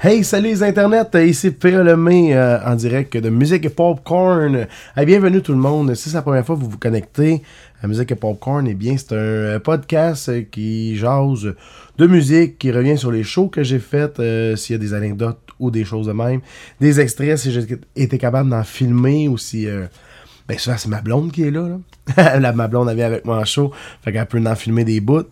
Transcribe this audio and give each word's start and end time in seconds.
Hey, 0.00 0.22
salut 0.22 0.50
les 0.50 0.62
internets, 0.62 1.26
ici 1.26 1.50
Pierre 1.50 1.82
Lemay 1.82 2.32
euh, 2.32 2.60
en 2.64 2.76
direct 2.76 3.16
de 3.16 3.30
Musique 3.30 3.64
et 3.64 3.68
Popcorn. 3.68 4.68
Hey, 4.96 5.06
bienvenue 5.06 5.42
tout 5.42 5.50
le 5.50 5.58
monde. 5.58 5.92
Si 5.96 6.08
c'est 6.08 6.14
la 6.14 6.22
première 6.22 6.46
fois 6.46 6.54
que 6.54 6.60
vous 6.60 6.70
vous 6.70 6.78
connectez 6.78 7.42
à 7.82 7.88
Musique 7.88 8.12
et 8.12 8.14
Popcorn, 8.14 8.64
eh 8.68 8.74
bien 8.74 8.96
c'est 8.96 9.14
un 9.14 9.16
euh, 9.16 9.58
podcast 9.58 10.30
qui 10.52 10.96
jase 10.96 11.52
de 11.98 12.06
musique, 12.06 12.58
qui 12.58 12.70
revient 12.70 12.96
sur 12.96 13.10
les 13.10 13.24
shows 13.24 13.48
que 13.48 13.64
j'ai 13.64 13.80
fait, 13.80 14.20
euh, 14.20 14.54
s'il 14.54 14.74
y 14.74 14.76
a 14.76 14.78
des 14.78 14.94
anecdotes 14.94 15.40
ou 15.58 15.72
des 15.72 15.84
choses 15.84 16.06
de 16.06 16.12
même, 16.12 16.42
des 16.80 17.00
extraits 17.00 17.36
si 17.36 17.50
j'ai 17.50 17.66
été 17.96 18.18
capable 18.18 18.50
d'en 18.50 18.62
filmer 18.62 19.26
ou 19.26 19.36
si... 19.36 19.66
ben 20.46 20.58
ça, 20.58 20.76
c'est 20.76 20.88
ma 20.88 21.00
blonde 21.00 21.32
qui 21.32 21.42
est 21.42 21.50
là. 21.50 21.66
là. 22.16 22.38
la, 22.38 22.52
ma 22.52 22.68
blonde 22.68 22.88
avait 22.88 23.02
avec 23.02 23.24
moi 23.24 23.38
en 23.38 23.44
show, 23.44 23.72
fait 24.02 24.12
qu'elle 24.12 24.26
peut 24.26 24.40
en 24.46 24.54
filmer 24.54 24.84
des 24.84 25.00
bouts. 25.00 25.26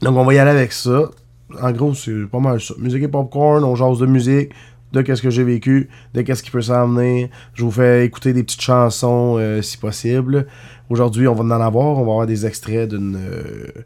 Donc 0.00 0.16
on 0.16 0.24
va 0.24 0.32
y 0.32 0.38
aller 0.38 0.50
avec 0.50 0.72
ça 0.72 1.10
en 1.60 1.72
gros, 1.72 1.94
c'est 1.94 2.26
pas 2.30 2.40
mal 2.40 2.60
ça. 2.60 2.74
Musique 2.78 3.02
et 3.02 3.08
popcorn, 3.08 3.64
on 3.64 3.74
jase 3.74 3.98
de 3.98 4.06
musique, 4.06 4.50
de 4.92 5.02
qu'est-ce 5.02 5.22
que 5.22 5.30
j'ai 5.30 5.44
vécu, 5.44 5.88
de 6.14 6.22
qu'est-ce 6.22 6.42
qui 6.42 6.50
peut 6.50 6.62
s'en 6.62 6.88
venir. 6.88 7.28
Je 7.54 7.64
vous 7.64 7.70
fais 7.70 8.04
écouter 8.04 8.32
des 8.32 8.42
petites 8.42 8.60
chansons 8.60 9.36
euh, 9.38 9.62
si 9.62 9.76
possible. 9.76 10.46
Aujourd'hui, 10.88 11.28
on 11.28 11.34
va 11.34 11.44
en 11.44 11.60
avoir. 11.60 11.98
On 11.98 12.04
va 12.04 12.12
avoir 12.12 12.26
des 12.26 12.46
extraits 12.46 12.88
d'une 12.88 13.16
euh, 13.16 13.84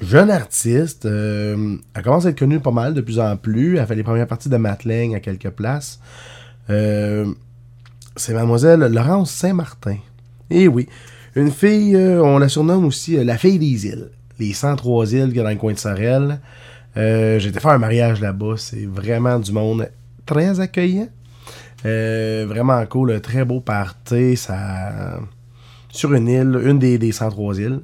jeune 0.00 0.30
artiste. 0.30 1.06
Euh, 1.06 1.76
elle 1.94 2.02
commence 2.02 2.26
à 2.26 2.30
être 2.30 2.38
connue 2.38 2.60
pas 2.60 2.70
mal 2.70 2.94
de 2.94 3.00
plus 3.00 3.18
en 3.18 3.36
plus. 3.36 3.78
Elle 3.78 3.86
fait 3.86 3.94
les 3.94 4.02
premières 4.02 4.26
parties 4.26 4.48
de 4.48 4.56
Matling 4.56 5.14
à 5.14 5.20
quelques 5.20 5.50
places. 5.50 6.00
c'est 6.68 8.34
mademoiselle 8.34 8.80
Laurence 8.80 9.30
Saint-Martin. 9.30 9.98
Et 10.48 10.62
eh 10.62 10.68
oui, 10.68 10.86
une 11.34 11.50
fille, 11.50 11.96
on 11.96 12.38
la 12.38 12.48
surnomme 12.48 12.84
aussi 12.84 13.22
la 13.24 13.36
fille 13.36 13.58
des 13.58 13.86
îles. 13.86 14.10
Les 14.38 14.52
103 14.52 15.12
îles 15.12 15.28
qu'il 15.28 15.36
y 15.36 15.40
a 15.40 15.44
dans 15.44 15.50
le 15.50 15.56
coin 15.56 15.72
de 15.72 15.78
Sorel. 15.78 16.40
Euh, 16.96 17.38
été 17.38 17.60
faire 17.60 17.72
un 17.72 17.78
mariage 17.78 18.20
là-bas. 18.20 18.54
C'est 18.56 18.86
vraiment 18.86 19.38
du 19.38 19.52
monde 19.52 19.90
très 20.24 20.60
accueillant. 20.60 21.08
Euh, 21.84 22.46
vraiment 22.48 22.84
cool. 22.86 23.20
Très 23.20 23.44
beau 23.44 23.60
party. 23.60 24.36
Ça... 24.36 25.20
Sur 25.90 26.14
une 26.14 26.28
île, 26.28 26.60
une 26.64 26.78
des, 26.78 26.98
des 26.98 27.12
103 27.12 27.58
îles. 27.58 27.80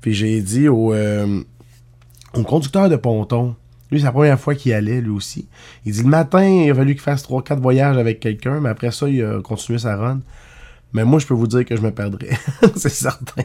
Puis 0.00 0.14
j'ai 0.14 0.40
dit 0.40 0.68
au, 0.68 0.92
euh, 0.92 1.42
au 2.34 2.42
conducteur 2.42 2.88
de 2.88 2.96
ponton, 2.96 3.54
lui, 3.90 4.00
c'est 4.00 4.06
la 4.06 4.12
première 4.12 4.40
fois 4.40 4.54
qu'il 4.54 4.72
allait, 4.72 5.02
lui 5.02 5.10
aussi. 5.10 5.48
Il 5.84 5.92
dit 5.92 6.02
le 6.02 6.08
matin, 6.08 6.42
il 6.42 6.70
a 6.70 6.74
fallu 6.74 6.94
qu'il 6.94 7.02
fasse 7.02 7.22
3-4 7.28 7.60
voyages 7.60 7.98
avec 7.98 8.20
quelqu'un, 8.20 8.58
mais 8.58 8.70
après 8.70 8.90
ça, 8.90 9.06
il 9.06 9.22
a 9.22 9.40
continué 9.42 9.78
sa 9.78 9.96
run. 9.96 10.20
Mais 10.94 11.04
moi, 11.04 11.18
je 11.18 11.26
peux 11.26 11.34
vous 11.34 11.46
dire 11.46 11.64
que 11.64 11.76
je 11.76 11.82
me 11.82 11.90
perdrais. 11.90 12.30
c'est 12.76 12.88
certain. 12.88 13.42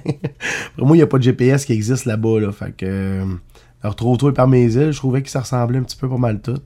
Pour 0.77 0.87
moi, 0.87 0.95
il 0.95 0.99
n'y 0.99 1.03
a 1.03 1.07
pas 1.07 1.17
de 1.17 1.23
GPS 1.23 1.65
qui 1.65 1.73
existe 1.73 2.05
là-bas. 2.05 2.39
Là. 2.39 2.51
Fait 2.51 2.71
que 2.75 3.25
tôt 3.95 4.31
par 4.31 4.47
mes 4.47 4.73
îles, 4.73 4.91
je 4.91 4.97
trouvais 4.97 5.21
que 5.21 5.29
ça 5.29 5.41
ressemblait 5.41 5.79
un 5.79 5.83
petit 5.83 5.97
peu 5.97 6.09
pas 6.09 6.17
mal 6.17 6.39
tout. 6.39 6.59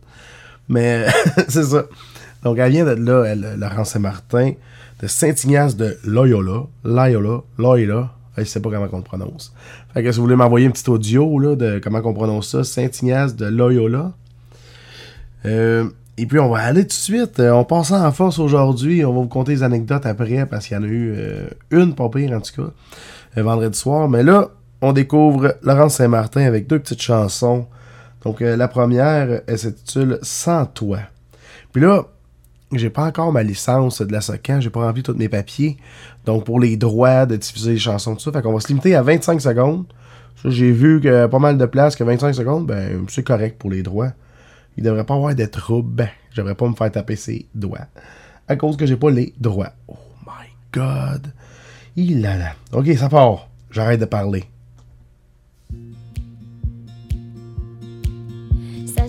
Mais 0.69 1.05
c'est 1.47 1.63
ça. 1.63 1.85
Donc, 2.43 2.57
elle 2.57 2.71
vient 2.71 2.85
de 2.85 2.91
là, 2.91 3.23
elle, 3.25 3.55
Laurence 3.57 3.89
Saint-Martin, 3.89 4.53
de 5.01 5.07
Saint-Ignace 5.07 5.75
de 5.75 5.97
Loyola. 6.03 6.63
Loyola. 6.83 7.41
Loyola. 7.57 8.11
Je 8.37 8.43
sais 8.45 8.61
pas 8.61 8.69
comment 8.69 8.87
on 8.91 8.97
le 8.97 9.03
prononce. 9.03 9.53
Fait 9.93 10.03
que 10.03 10.11
si 10.11 10.17
vous 10.17 10.23
voulez 10.23 10.35
m'envoyer 10.35 10.67
un 10.67 10.71
petit 10.71 10.89
audio 10.89 11.37
là, 11.37 11.55
de 11.55 11.79
comment 11.83 12.01
on 12.03 12.13
prononce 12.13 12.49
ça, 12.49 12.63
Saint-Ignace 12.63 13.35
de 13.35 13.45
Loyola. 13.45 14.13
Euh, 15.45 15.89
et 16.17 16.25
puis 16.25 16.39
on 16.39 16.49
va 16.49 16.59
aller 16.59 16.83
tout 16.83 16.87
de 16.87 16.93
suite. 16.93 17.39
Euh, 17.39 17.51
on 17.51 17.65
passe 17.65 17.91
en 17.91 18.11
force 18.11 18.39
aujourd'hui. 18.39 19.03
On 19.03 19.13
va 19.13 19.21
vous 19.21 19.27
conter 19.27 19.51
les 19.51 19.63
anecdotes 19.63 20.05
après 20.05 20.45
parce 20.45 20.67
qu'il 20.67 20.77
y 20.77 20.79
en 20.79 20.83
a 20.83 20.87
eu 20.87 21.13
euh, 21.15 21.47
une, 21.71 21.93
pas 21.93 22.09
pire 22.09 22.31
en 22.31 22.39
tout 22.39 22.61
cas, 22.61 23.41
vendredi 23.41 23.77
soir. 23.77 24.07
Mais 24.07 24.23
là, 24.23 24.49
on 24.81 24.93
découvre 24.93 25.55
Laurence 25.61 25.95
Saint-Martin 25.95 26.41
avec 26.41 26.67
deux 26.67 26.79
petites 26.79 27.01
chansons. 27.01 27.67
Donc, 28.23 28.41
euh, 28.41 28.55
la 28.55 28.67
première, 28.67 29.41
elle 29.47 29.57
s'intitule 29.57 30.19
Sans 30.21 30.65
toi. 30.65 30.99
Puis 31.71 31.81
là, 31.81 32.07
j'ai 32.73 32.89
pas 32.89 33.05
encore 33.05 33.31
ma 33.31 33.43
licence 33.43 34.01
de 34.01 34.11
la 34.11 34.21
SOCAN, 34.21 34.61
j'ai 34.61 34.69
pas 34.69 34.85
rempli 34.85 35.03
tous 35.03 35.13
mes 35.13 35.29
papiers. 35.29 35.77
Donc, 36.25 36.45
pour 36.45 36.59
les 36.59 36.77
droits 36.77 37.25
de 37.25 37.35
diffuser 37.35 37.73
les 37.73 37.79
chansons, 37.79 38.15
tout 38.15 38.21
ça, 38.21 38.31
fait 38.31 38.41
qu'on 38.41 38.53
va 38.53 38.59
se 38.59 38.67
limiter 38.69 38.95
à 38.95 39.01
25 39.01 39.41
secondes. 39.41 39.85
j'ai 40.45 40.71
vu 40.71 41.01
que 41.01 41.27
pas 41.27 41.39
mal 41.39 41.57
de 41.57 41.65
places 41.65 41.95
que 41.95 42.03
25 42.03 42.33
secondes, 42.33 42.65
ben, 42.65 43.05
c'est 43.09 43.23
correct 43.23 43.57
pour 43.59 43.69
les 43.69 43.83
droits. 43.83 44.11
Il 44.77 44.83
devrait 44.83 45.03
pas 45.03 45.15
avoir 45.15 45.35
de 45.35 45.45
troubles. 45.45 45.91
Ben, 45.91 46.09
je 46.31 46.37
devrais 46.37 46.55
pas 46.55 46.67
me 46.67 46.75
faire 46.75 46.91
taper 46.91 47.15
ses 47.15 47.45
doigts. 47.53 47.87
À 48.47 48.55
cause 48.55 48.77
que 48.77 48.85
j'ai 48.85 48.95
pas 48.97 49.11
les 49.11 49.33
droits. 49.39 49.73
Oh 49.87 49.97
my 50.25 50.47
god. 50.73 51.27
Il 51.95 52.25
a 52.25 52.37
là. 52.37 52.53
Ok, 52.71 52.87
ça 52.97 53.09
part. 53.09 53.49
J'arrête 53.69 53.99
de 53.99 54.05
parler. 54.05 54.45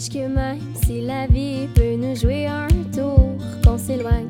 Sache 0.03 0.15
que 0.15 0.27
même 0.27 0.59
si 0.85 1.03
la 1.03 1.27
vie 1.29 1.69
peut 1.75 1.95
nous 1.97 2.17
jouer 2.17 2.47
un 2.47 2.67
tour, 2.93 3.37
qu'on 3.65 3.79
s'éloigne 3.79 4.27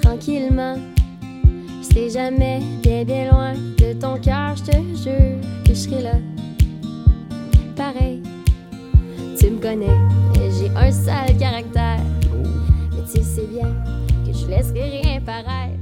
tranquillement. 0.00 0.78
Je 1.80 1.94
sais 1.94 2.10
jamais 2.10 2.60
bien 2.80 3.04
bien 3.04 3.30
loin 3.32 3.54
de 3.54 3.92
ton 3.94 4.16
cœur, 4.20 4.54
je 4.56 4.62
te 4.62 4.76
jure 5.02 5.40
que 5.64 5.70
je 5.70 5.74
serai 5.74 6.02
là. 6.02 6.12
Pareil, 7.74 8.22
tu 9.38 9.50
me 9.50 9.60
connais, 9.60 9.98
j'ai 10.36 10.70
un 10.76 10.92
sale 10.92 11.36
caractère. 11.36 12.00
Mais 12.92 13.02
tu 13.12 13.22
sais 13.24 13.46
bien 13.46 13.74
que 14.24 14.32
je 14.32 14.46
laisserai 14.46 15.00
rien 15.00 15.20
paraître. 15.20 15.80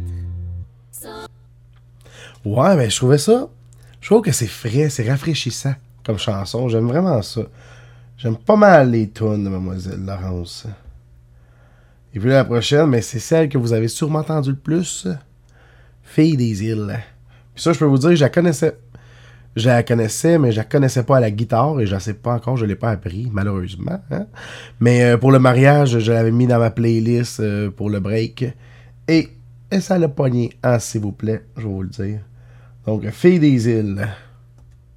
Ouais, 2.45 2.77
mais 2.77 2.89
je 2.89 2.97
trouvais 2.97 3.19
ça. 3.19 3.49
Je 4.01 4.07
trouve 4.09 4.23
que 4.23 4.33
c'est 4.33 4.47
frais, 4.47 4.89
c'est 4.89 5.09
rafraîchissant 5.09 5.75
comme 6.05 6.19
chanson. 6.19 6.69
J'aime 6.69 6.87
vraiment 6.87 7.21
ça. 7.21 7.43
J'aime 8.23 8.37
pas 8.37 8.55
mal 8.55 8.93
les 8.93 9.11
tunes 9.11 9.43
de 9.43 9.49
Mademoiselle 9.49 10.05
Laurence. 10.07 10.69
Et 12.15 12.21
puis 12.21 12.29
la 12.29 12.45
prochaine, 12.45 12.87
mais 12.87 13.03
c'est 13.03 13.19
celle 13.19 13.49
que 13.49 13.59
vous 13.59 13.73
avez 13.73 13.89
sûrement 13.89 14.21
entendu 14.21 14.51
le 14.51 14.57
plus. 14.57 15.09
Fille 16.05 16.37
des 16.37 16.63
îles. 16.63 17.01
Puis 17.53 17.65
ça, 17.65 17.73
je 17.73 17.81
peux 17.81 17.85
vous 17.85 17.99
dire, 17.99 18.15
je 18.15 18.21
la 18.21 18.29
connaissais. 18.29 18.79
Je 19.57 19.69
la 19.69 19.83
connaissais, 19.83 20.39
mais 20.39 20.53
je 20.53 20.59
la 20.59 20.65
connaissais 20.65 21.03
pas 21.03 21.17
à 21.17 21.21
la 21.21 21.33
guitare 21.33 21.81
et 21.81 21.87
je 21.87 21.97
ne 21.97 21.99
sais 21.99 22.15
pas 22.15 22.35
encore, 22.35 22.57
je 22.57 22.65
l'ai 22.65 22.77
pas 22.77 22.93
appris, 22.93 23.29
malheureusement. 23.33 24.01
Hein. 24.13 24.27
Mais 24.79 25.03
euh, 25.03 25.17
pour 25.17 25.33
le 25.33 25.41
mariage, 25.41 25.99
je 25.99 26.13
l'avais 26.13 26.31
mis 26.31 26.47
dans 26.47 26.61
ma 26.61 26.71
playlist 26.71 27.41
euh, 27.41 27.73
pour 27.73 27.91
le 27.91 27.99
break. 27.99 28.45
Et, 29.09 29.31
et 29.73 29.81
ça 29.81 29.99
l'a 29.99 30.09
pogné. 30.09 30.53
Ah, 30.63 30.79
s'il 30.79 31.01
vous 31.01 31.11
plaît, 31.11 31.45
je 31.57 31.63
vais 31.63 31.69
vous 31.69 31.83
le 31.83 31.89
dire. 31.89 32.21
Donc, 32.87 33.05
Fille 33.11 33.41
des 33.41 33.69
îles. 33.69 34.07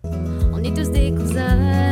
On 0.03 0.63
est 0.63 0.75
tous 0.75 0.91
des 0.91 1.09
cousins. 1.09 1.84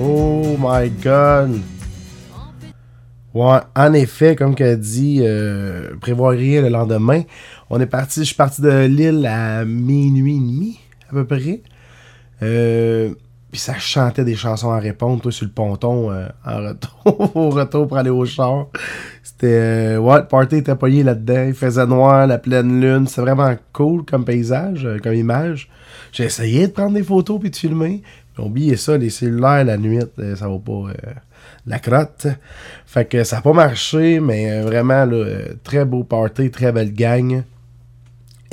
Oh 0.00 0.56
my 0.58 0.90
god. 1.02 1.60
En 3.34 3.92
effet, 3.92 4.34
comme 4.34 4.56
qu'elle 4.56 4.80
dit, 4.80 5.20
euh, 5.22 5.94
prévoir 6.00 6.32
rien 6.32 6.60
le 6.62 6.70
lendemain. 6.70 7.22
On 7.70 7.80
est 7.80 7.86
parti, 7.86 8.20
je 8.20 8.24
suis 8.24 8.34
parti 8.34 8.62
de 8.62 8.86
l'île 8.86 9.26
à 9.26 9.64
minuit 9.64 10.36
et 10.36 10.81
à 11.12 11.14
peu 11.14 11.24
près. 11.24 11.62
Euh, 12.42 13.10
puis 13.50 13.60
ça 13.60 13.78
chantait 13.78 14.24
des 14.24 14.34
chansons 14.34 14.70
à 14.70 14.78
répondre, 14.78 15.20
toi, 15.20 15.30
sur 15.30 15.44
le 15.44 15.52
ponton, 15.52 16.10
euh, 16.10 16.26
en 16.44 16.68
retour, 16.68 17.36
au 17.36 17.50
retour 17.50 17.86
pour 17.86 17.98
aller 17.98 18.10
au 18.10 18.24
char. 18.24 18.68
C'était. 19.22 19.46
Euh, 19.46 19.98
ouais, 19.98 20.18
le 20.18 20.26
party 20.26 20.56
était 20.56 20.74
pogné 20.74 21.02
là-dedans. 21.02 21.44
Il 21.48 21.54
faisait 21.54 21.86
noir, 21.86 22.26
la 22.26 22.38
pleine 22.38 22.80
lune. 22.80 23.06
C'était 23.06 23.22
vraiment 23.22 23.54
cool 23.72 24.04
comme 24.04 24.24
paysage, 24.24 24.88
comme 25.02 25.14
image. 25.14 25.68
J'ai 26.12 26.24
essayé 26.24 26.66
de 26.66 26.72
prendre 26.72 26.94
des 26.94 27.02
photos 27.02 27.38
puis 27.40 27.50
de 27.50 27.56
filmer. 27.56 28.02
Mais 28.38 28.44
oubliez 28.44 28.76
ça, 28.76 28.96
les 28.96 29.10
cellulaires 29.10 29.64
la 29.64 29.76
nuit, 29.76 30.00
ça 30.36 30.48
va 30.48 30.58
pas. 30.58 30.92
la 31.66 31.78
crotte. 31.78 32.28
Fait 32.86 33.04
que 33.04 33.22
ça 33.24 33.36
n'a 33.36 33.42
pas 33.42 33.52
marché, 33.52 34.18
mais 34.20 34.62
vraiment, 34.62 35.06
très 35.62 35.84
beau 35.84 36.02
party, 36.04 36.50
très 36.50 36.72
belle 36.72 36.94
gang. 36.94 37.42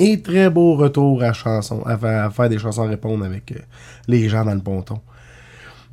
Et 0.02 0.22
très 0.22 0.48
beau 0.48 0.76
retour 0.76 1.22
à 1.22 1.34
chanson, 1.34 1.82
à 1.84 1.98
faire, 2.30 2.48
des 2.48 2.58
chansons 2.58 2.88
répondre 2.88 3.22
avec 3.22 3.52
euh, 3.52 3.56
les 4.08 4.30
gens 4.30 4.46
dans 4.46 4.54
le 4.54 4.62
ponton. 4.62 4.98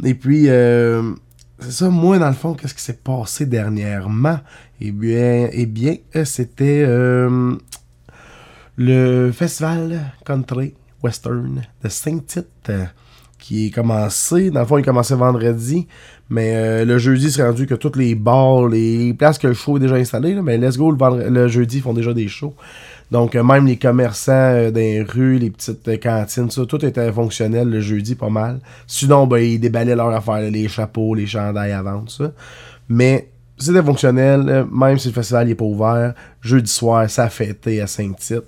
Et 0.01 0.13
puis, 0.13 0.45
euh, 0.47 1.11
c'est 1.59 1.71
ça, 1.71 1.89
moi, 1.89 2.17
dans 2.17 2.29
le 2.29 2.33
fond, 2.33 2.53
qu'est-ce 2.53 2.73
qui 2.73 2.81
s'est 2.81 3.01
passé 3.03 3.45
dernièrement? 3.45 4.39
Eh 4.79 4.91
bien, 4.91 5.49
eh 5.51 5.65
bien 5.65 5.95
euh, 6.15 6.23
c'était 6.23 6.87
le 8.77 9.31
festival 9.33 10.13
country 10.25 10.73
western 11.03 11.63
de 11.83 11.89
Saint-Tite 11.89 12.71
qui 13.37 13.67
est 13.67 13.71
commencé. 13.71 14.51
Dans 14.51 14.61
le 14.61 14.65
fond, 14.65 14.77
il 14.77 14.85
commençait 14.85 15.15
vendredi, 15.15 15.85
mais 16.29 16.85
le 16.85 16.97
jeudi, 16.97 17.29
c'est 17.29 17.43
rendu 17.43 17.67
que 17.67 17.75
toutes 17.75 17.97
les 17.97 18.15
bars, 18.15 18.67
les 18.69 19.13
places 19.13 19.37
que 19.37 19.47
le 19.47 19.53
show 19.53 19.75
est 19.77 19.81
déjà 19.81 19.95
installé, 19.95 20.33
mais 20.41 20.57
let's 20.57 20.77
go, 20.77 20.91
le, 20.91 21.29
le 21.29 21.47
jeudi, 21.49 21.77
ils 21.77 21.81
font 21.81 21.93
déjà 21.93 22.13
des 22.13 22.29
shows. 22.29 22.55
Donc, 23.11 23.35
euh, 23.35 23.43
même 23.43 23.65
les 23.65 23.77
commerçants 23.77 24.31
euh, 24.31 24.71
les 24.71 25.01
rues, 25.01 25.39
les 25.39 25.49
petites 25.49 25.87
euh, 25.87 25.97
cantines, 25.97 26.49
ça, 26.51 26.65
tout 26.65 26.83
était 26.83 27.11
fonctionnel 27.11 27.69
le 27.69 27.79
jeudi, 27.79 28.15
pas 28.15 28.29
mal. 28.29 28.59
Sinon, 28.85 29.27
ben, 29.27 29.37
ils 29.37 29.59
déballaient 29.59 29.95
leur 29.95 30.09
affaire, 30.09 30.41
là, 30.41 30.49
les 30.49 30.67
chapeaux, 30.67 31.15
les 31.15 31.25
chandails 31.25 31.71
à 31.71 31.81
vendre, 31.81 32.11
ça. 32.11 32.31
Mais 32.89 33.29
c'était 33.57 33.81
fonctionnel, 33.81 34.65
même 34.71 34.97
si 34.97 35.07
le 35.07 35.13
festival 35.13 35.47
n'est 35.47 35.55
pas 35.55 35.65
ouvert. 35.65 36.13
Jeudi 36.41 36.71
soir, 36.71 37.09
ça 37.09 37.29
fêtait 37.29 37.81
à 37.81 37.87
Saint-Tite. 37.87 38.43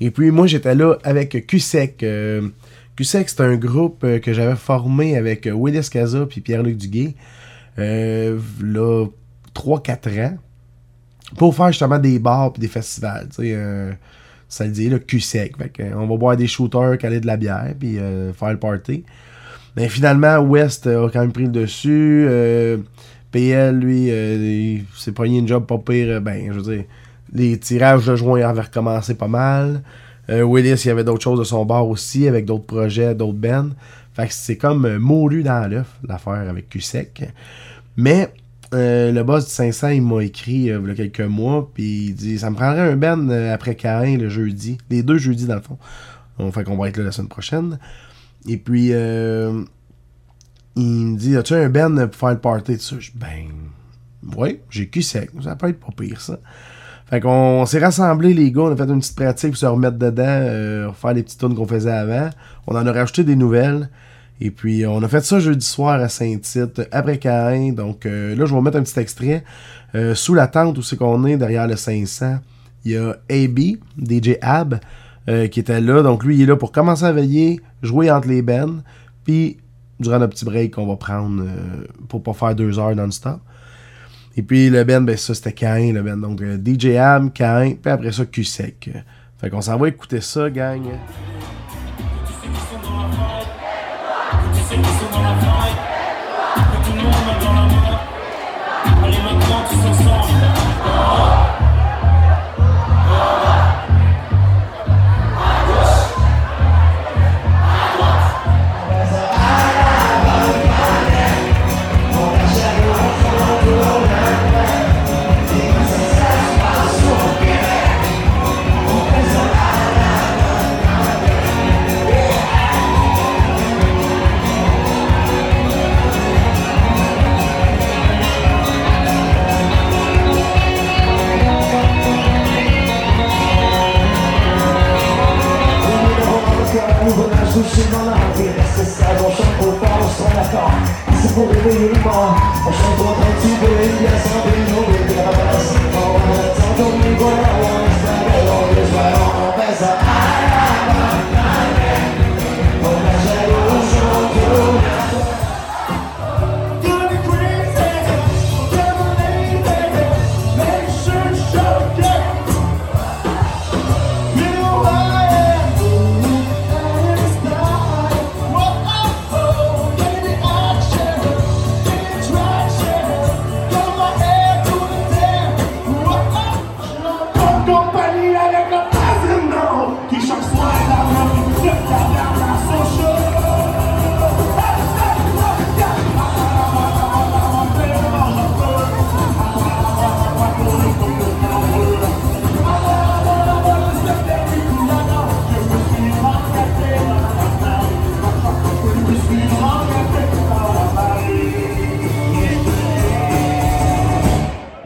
Et 0.00 0.10
puis, 0.10 0.30
moi, 0.30 0.46
j'étais 0.46 0.74
là 0.74 0.96
avec 1.04 1.46
QSEC. 1.46 2.02
Euh, 2.02 2.48
QSEC, 2.96 3.28
c'est 3.28 3.40
un 3.40 3.56
groupe 3.56 4.04
que 4.20 4.32
j'avais 4.32 4.56
formé 4.56 5.16
avec 5.16 5.48
Willis 5.52 5.88
Caza 5.90 6.26
puis 6.26 6.40
Pierre-Luc 6.40 6.76
Duguay. 6.76 7.14
Euh, 7.78 8.38
là, 8.62 9.06
3-4 9.54 10.26
ans 10.26 10.38
pour 11.36 11.54
faire 11.54 11.68
justement 11.68 11.98
des 11.98 12.18
bars 12.18 12.52
et 12.56 12.60
des 12.60 12.68
festivals. 12.68 13.28
Tu 13.30 13.42
sais, 13.42 13.52
euh, 13.54 13.92
ça 14.48 14.64
le 14.64 14.70
dit, 14.72 14.88
le 14.88 14.98
cul 14.98 15.20
sec. 15.20 15.56
Fait 15.56 15.68
que, 15.68 15.82
euh, 15.82 15.94
on 15.96 16.06
va 16.06 16.16
boire 16.16 16.36
des 16.36 16.46
shooters, 16.46 16.98
caler 16.98 17.20
de 17.20 17.26
la 17.26 17.36
bière, 17.36 17.74
puis 17.78 17.98
euh, 17.98 18.32
faire 18.32 18.50
le 18.50 18.58
party. 18.58 19.04
Mais 19.76 19.88
finalement, 19.88 20.38
West 20.38 20.86
a 20.88 21.08
quand 21.12 21.20
même 21.20 21.32
pris 21.32 21.44
le 21.44 21.50
dessus. 21.50 22.26
Euh, 22.28 22.78
PL, 23.30 23.78
lui, 23.78 24.10
euh, 24.10 24.36
il 24.36 24.84
s'est 24.96 25.12
pogné 25.12 25.38
une 25.38 25.46
job 25.46 25.64
pas 25.66 25.78
pire. 25.78 26.08
euh, 26.08 26.20
Ben, 26.20 26.46
je 26.48 26.58
veux 26.58 26.74
dire, 26.74 26.84
les 27.32 27.56
tirages 27.58 28.06
de 28.06 28.16
joints 28.16 28.42
avaient 28.42 28.62
recommencé 28.62 29.14
pas 29.14 29.28
mal. 29.28 29.82
Euh, 30.28 30.42
Willis, 30.42 30.82
il 30.84 30.88
y 30.88 30.90
avait 30.90 31.04
d'autres 31.04 31.22
choses 31.22 31.38
de 31.38 31.44
son 31.44 31.64
bar 31.64 31.86
aussi, 31.88 32.26
avec 32.26 32.44
d'autres 32.44 32.66
projets, 32.66 33.14
d'autres 33.14 33.38
bands. 33.38 33.70
Fait 34.14 34.26
que 34.26 34.32
c'est 34.34 34.56
comme 34.56 34.84
euh, 34.84 34.98
moulu 34.98 35.44
dans 35.44 35.70
l'œuf, 35.70 35.86
l'affaire 36.08 36.48
avec 36.50 36.68
Q-Sec. 36.68 37.22
Mais 37.96 38.30
euh, 38.72 39.10
le 39.10 39.24
boss 39.24 39.46
du 39.46 39.50
500, 39.50 39.88
il 39.88 40.02
m'a 40.02 40.22
écrit 40.22 40.70
euh, 40.70 40.80
il 40.82 40.88
y 40.88 40.92
a 40.92 40.94
quelques 40.94 41.20
mois, 41.28 41.68
puis 41.74 42.06
il 42.08 42.14
dit 42.14 42.38
ça 42.38 42.50
me 42.50 42.54
prendrait 42.54 42.92
un 42.92 42.96
band 42.96 43.28
euh, 43.28 43.52
après 43.52 43.74
Cain 43.74 44.16
le 44.16 44.28
jeudi. 44.28 44.78
Les 44.90 45.02
deux 45.02 45.18
jeudis, 45.18 45.46
dans 45.46 45.56
le 45.56 45.60
fond. 45.60 45.78
Donc, 46.38 46.54
fait 46.54 46.62
qu'on 46.64 46.76
va 46.76 46.88
être 46.88 46.96
là 46.96 47.04
la 47.04 47.12
semaine 47.12 47.28
prochaine. 47.28 47.78
Et 48.48 48.56
puis, 48.56 48.90
il 48.90 48.94
me 50.76 51.16
dit 51.16 51.36
As-tu 51.36 51.54
un 51.54 51.68
band 51.68 52.06
pour 52.06 52.14
faire 52.14 52.30
le 52.30 52.38
party 52.38 52.76
de 52.76 52.80
ça? 52.80 52.96
Je 52.98 53.10
dis 53.10 53.18
Ben, 53.18 53.48
ouais, 54.36 54.62
j'ai 54.70 54.88
Q-Sec. 54.88 55.30
Ça 55.42 55.56
peut 55.56 55.68
être 55.68 55.80
pas 55.80 55.92
pire, 55.96 56.20
ça. 56.20 56.38
Fait 57.06 57.20
qu'on 57.20 57.66
s'est 57.66 57.80
rassemblés, 57.80 58.32
les 58.34 58.52
gars. 58.52 58.62
On 58.62 58.72
a 58.72 58.76
fait 58.76 58.84
une 58.84 59.00
petite 59.00 59.16
pratique 59.16 59.50
pour 59.50 59.58
se 59.58 59.66
remettre 59.66 59.98
dedans, 59.98 60.92
faire 60.94 61.12
les 61.12 61.24
petites 61.24 61.40
tunes 61.40 61.56
qu'on 61.56 61.66
faisait 61.66 61.90
avant. 61.90 62.30
On 62.68 62.76
en 62.76 62.86
a 62.86 62.92
rajouté 62.92 63.24
des 63.24 63.36
nouvelles. 63.36 63.90
Et 64.40 64.50
puis, 64.50 64.86
on 64.86 65.02
a 65.02 65.08
fait 65.08 65.24
ça 65.24 65.38
jeudi 65.38 65.66
soir 65.66 66.00
à 66.00 66.08
Saint-Tite, 66.08 66.82
après 66.92 67.18
Caïn. 67.18 67.72
Donc, 67.72 68.06
euh, 68.06 68.34
là, 68.34 68.46
je 68.46 68.50
vais 68.50 68.56
vous 68.56 68.62
mettre 68.62 68.78
un 68.78 68.82
petit 68.82 68.98
extrait. 68.98 69.44
Euh, 69.94 70.14
sous 70.14 70.34
la 70.34 70.46
tente 70.46 70.78
où 70.78 70.82
c'est 70.82 70.96
qu'on 70.96 71.24
est, 71.26 71.36
derrière 71.36 71.66
le 71.66 71.76
500, 71.76 72.38
il 72.84 72.92
y 72.92 72.96
a 72.96 73.16
AB, 73.28 73.78
DJ 73.98 74.38
Ab, 74.40 74.80
euh, 75.28 75.46
qui 75.48 75.60
était 75.60 75.80
là. 75.80 76.02
Donc, 76.02 76.24
lui, 76.24 76.36
il 76.36 76.42
est 76.42 76.46
là 76.46 76.56
pour 76.56 76.72
commencer 76.72 77.04
à 77.04 77.12
veiller, 77.12 77.60
jouer 77.82 78.10
entre 78.10 78.28
les 78.28 78.42
bennes. 78.42 78.82
Puis, 79.24 79.58
durant 79.98 80.18
notre 80.18 80.34
petit 80.34 80.44
break 80.44 80.74
qu'on 80.74 80.86
va 80.86 80.96
prendre 80.96 81.42
euh, 81.42 81.86
pour 82.08 82.22
pas 82.22 82.32
faire 82.32 82.54
deux 82.54 82.78
heures 82.78 82.96
non-stop. 82.96 83.40
Et 84.36 84.42
puis, 84.42 84.70
le 84.70 84.84
Ben, 84.84 85.04
ben 85.04 85.16
ça, 85.16 85.34
c'était 85.34 85.52
Cain, 85.52 85.92
le 85.92 86.02
Ben. 86.02 86.18
Donc, 86.18 86.40
euh, 86.40 86.56
DJ 86.56 86.96
Ab, 86.96 87.32
Cain, 87.34 87.74
puis 87.80 87.92
après 87.92 88.12
ça, 88.12 88.24
Q-Sec. 88.24 88.90
Fait 89.38 89.50
qu'on 89.50 89.60
s'en 89.60 89.76
va 89.76 89.88
écouter 89.88 90.20
ça, 90.20 90.48
gang. 90.48 90.82
Touché 94.30 94.80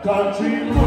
Country 0.04 0.83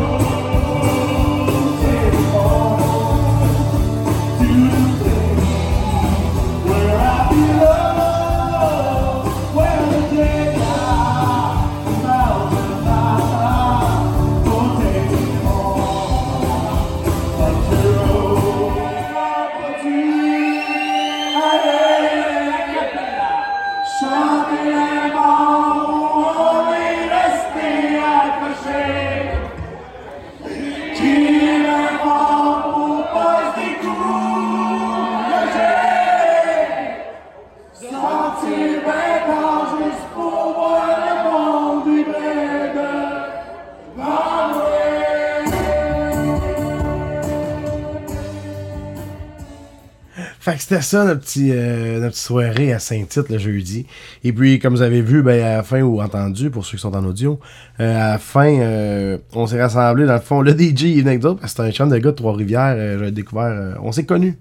c'était 50.59 50.81
ça 50.81 51.03
notre, 51.05 51.21
petit, 51.21 51.49
euh, 51.51 51.99
notre 51.99 52.15
soirée 52.17 52.73
à 52.73 52.79
Saint-Tite 52.79 53.29
le 53.29 53.37
jeudi. 53.37 53.85
Et 54.23 54.31
puis, 54.33 54.59
comme 54.59 54.73
vous 54.75 54.81
avez 54.81 55.01
vu, 55.01 55.21
ben, 55.23 55.41
à 55.43 55.57
la 55.57 55.63
fin 55.63 55.81
ou 55.81 56.01
entendu, 56.01 56.49
pour 56.49 56.65
ceux 56.65 56.77
qui 56.77 56.81
sont 56.81 56.95
en 56.95 57.03
audio, 57.05 57.39
euh, 57.79 57.95
à 57.95 58.11
la 58.11 58.17
fin, 58.17 58.47
euh, 58.59 59.17
on 59.33 59.47
s'est 59.47 59.61
rassemblés. 59.61 60.05
Dans 60.05 60.13
le 60.13 60.19
fond, 60.19 60.41
le 60.41 60.51
DJ 60.51 60.83
il 60.83 61.03
venait 61.03 61.19
parce 61.19 61.37
que 61.39 61.47
c'était 61.47 61.61
un 61.63 61.71
chum 61.71 61.89
de 61.89 61.97
gars 61.97 62.11
de 62.11 62.15
Trois-Rivières. 62.15 62.75
euh, 62.77 62.99
J'ai 63.03 63.11
découvert. 63.11 63.77
on 63.81 63.91
s'est 63.91 64.05
connus. 64.05 64.37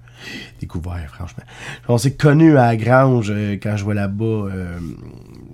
Découvert, 0.61 1.09
franchement. 1.15 1.45
On 1.89 1.99
s'est 1.99 2.15
connus 2.15 2.57
à 2.57 2.67
la 2.69 2.77
Grange 2.77 3.33
quand 3.63 3.73
je 3.73 3.77
jouais 3.83 3.95
là-bas. 3.95 4.47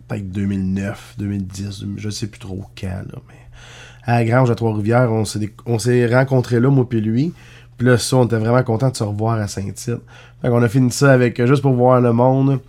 Peut-être 0.08 0.30
2009, 0.30 1.14
2010, 1.18 1.84
je 1.96 2.10
sais 2.10 2.26
plus 2.26 2.38
trop 2.40 2.64
quand, 2.78 3.02
mais 3.28 3.34
à 4.04 4.18
la 4.18 4.24
Grange 4.24 4.50
à 4.50 4.54
Trois-Rivières, 4.54 5.10
on 5.12 5.24
s'est, 5.24 5.38
dé- 5.38 5.54
on 5.66 5.78
s'est 5.78 6.06
rencontrés 6.12 6.60
là, 6.60 6.68
moi 6.70 6.88
puis 6.88 7.00
lui. 7.00 7.32
Puis 7.76 7.86
là, 7.86 7.98
ça, 7.98 8.16
on 8.16 8.24
était 8.26 8.36
vraiment 8.36 8.62
content 8.62 8.90
de 8.90 8.96
se 8.96 9.04
revoir 9.04 9.38
à 9.38 9.48
Saint-Tite. 9.48 10.00
Fait 10.40 10.48
qu'on 10.48 10.62
a 10.62 10.68
fini 10.68 10.90
ça 10.90 11.12
avec 11.12 11.38
euh, 11.40 11.46
juste 11.46 11.62
pour 11.62 11.72
voir 11.72 12.00
le 12.00 12.12
monde. 12.12 12.60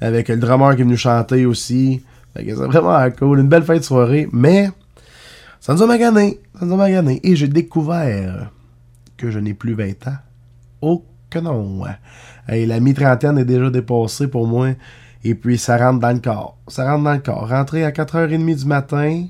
Avec 0.00 0.28
le 0.28 0.36
drummer 0.36 0.74
qui 0.76 0.82
est 0.82 0.84
venu 0.84 0.96
chanter 0.96 1.44
aussi. 1.46 2.02
Fait 2.34 2.44
que 2.44 2.56
c'est 2.56 2.64
vraiment 2.64 3.10
cool. 3.18 3.40
Une 3.40 3.48
belle 3.48 3.64
fête 3.64 3.78
de 3.78 3.84
soirée. 3.84 4.28
Mais 4.32 4.70
ça 5.60 5.74
nous 5.74 5.82
a 5.82 5.86
magané. 5.86 6.40
Ça 6.58 6.64
nous 6.64 6.74
a 6.74 6.76
magané. 6.76 7.20
Et 7.22 7.36
j'ai 7.36 7.48
découvert 7.48 8.50
que 9.16 9.30
je 9.30 9.38
n'ai 9.38 9.54
plus 9.54 9.74
20 9.74 10.08
ans. 10.08 10.16
Oh 10.80 11.04
que 11.28 11.38
non. 11.38 11.82
Hey, 12.48 12.66
la 12.66 12.80
mi-trentaine 12.80 13.38
est 13.38 13.44
déjà 13.44 13.70
dépassée 13.70 14.28
pour 14.28 14.46
moi. 14.46 14.70
Et 15.22 15.34
puis 15.34 15.58
ça 15.58 15.76
rentre 15.76 16.00
dans 16.00 16.12
le 16.12 16.20
corps. 16.20 16.56
Ça 16.68 16.90
rentre 16.90 17.04
dans 17.04 17.12
le 17.12 17.20
corps. 17.20 17.48
Rentrer 17.48 17.84
à 17.84 17.90
4h30 17.90 18.56
du 18.56 18.66
matin. 18.66 19.26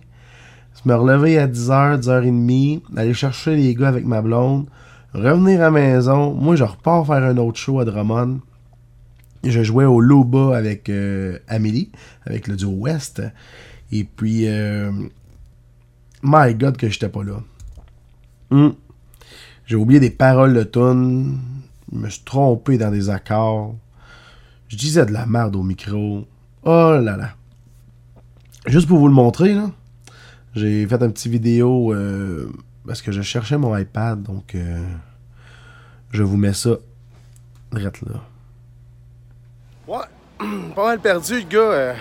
Me 0.87 0.95
relever 0.95 1.39
à 1.39 1.47
10h, 1.47 2.01
10h30. 2.01 2.81
Aller 2.97 3.13
chercher 3.13 3.57
les 3.57 3.75
gars 3.75 3.89
avec 3.89 4.07
ma 4.07 4.23
blonde. 4.23 4.67
Revenir 5.13 5.63
à 5.63 5.71
maison. 5.71 6.35
Moi, 6.35 6.55
je 6.55 6.65
repars 6.65 7.07
faire 7.07 7.25
un 7.25 7.37
autre 7.37 7.59
show 7.59 7.81
à 7.81 7.85
Drummond. 7.85 8.41
Je 9.43 9.63
jouais 9.63 9.85
au 9.85 10.01
Loba 10.01 10.57
avec 10.57 10.89
euh, 10.89 11.39
Amélie, 11.49 11.91
avec 12.27 12.47
le 12.47 12.57
duo 12.57 12.71
West. 12.71 13.23
Et 13.91 14.05
puis, 14.05 14.47
euh, 14.47 14.93
my 16.23 16.55
God, 16.55 16.77
que 16.77 16.89
j'étais 16.89 17.09
pas 17.09 17.25
là. 17.25 17.43
Hmm. 18.51 18.71
J'ai 19.67 19.77
oublié 19.77 19.99
des 19.99 20.11
paroles 20.11 20.55
de 20.55 20.63
tune. 20.63 21.39
Je 21.93 21.99
me 21.99 22.09
suis 22.09 22.23
trompé 22.23 22.79
dans 22.79 22.91
des 22.91 23.11
accords. 23.11 23.75
Je 24.69 24.77
disais 24.77 25.07
de 25.07 25.13
la 25.13 25.27
merde 25.27 25.57
au 25.57 25.63
micro. 25.63 26.27
Oh 26.63 26.99
là 27.03 27.17
là. 27.17 27.31
Juste 28.67 28.87
pour 28.87 28.99
vous 28.99 29.09
le 29.09 29.15
montrer. 29.15 29.57
J'ai 30.55 30.87
fait 30.87 31.03
un 31.03 31.11
petit 31.11 31.29
vidéo 31.29 31.93
euh, 31.93 32.53
parce 32.91 33.03
que 33.03 33.13
je 33.13 33.23
cherchais 33.23 33.57
mon 33.57 33.77
iPad, 33.77 34.21
donc 34.21 34.53
euh, 34.57 34.81
je 36.11 36.25
vous 36.25 36.37
mets 36.37 36.53
ça 36.53 36.71
direct 37.71 38.03
là. 38.03 38.17
Ouais, 39.87 40.07
pas 40.75 40.87
mal 40.87 40.99
perdu, 40.99 41.35
le 41.35 41.47
gars. 41.47 41.61
Euh, 41.61 41.95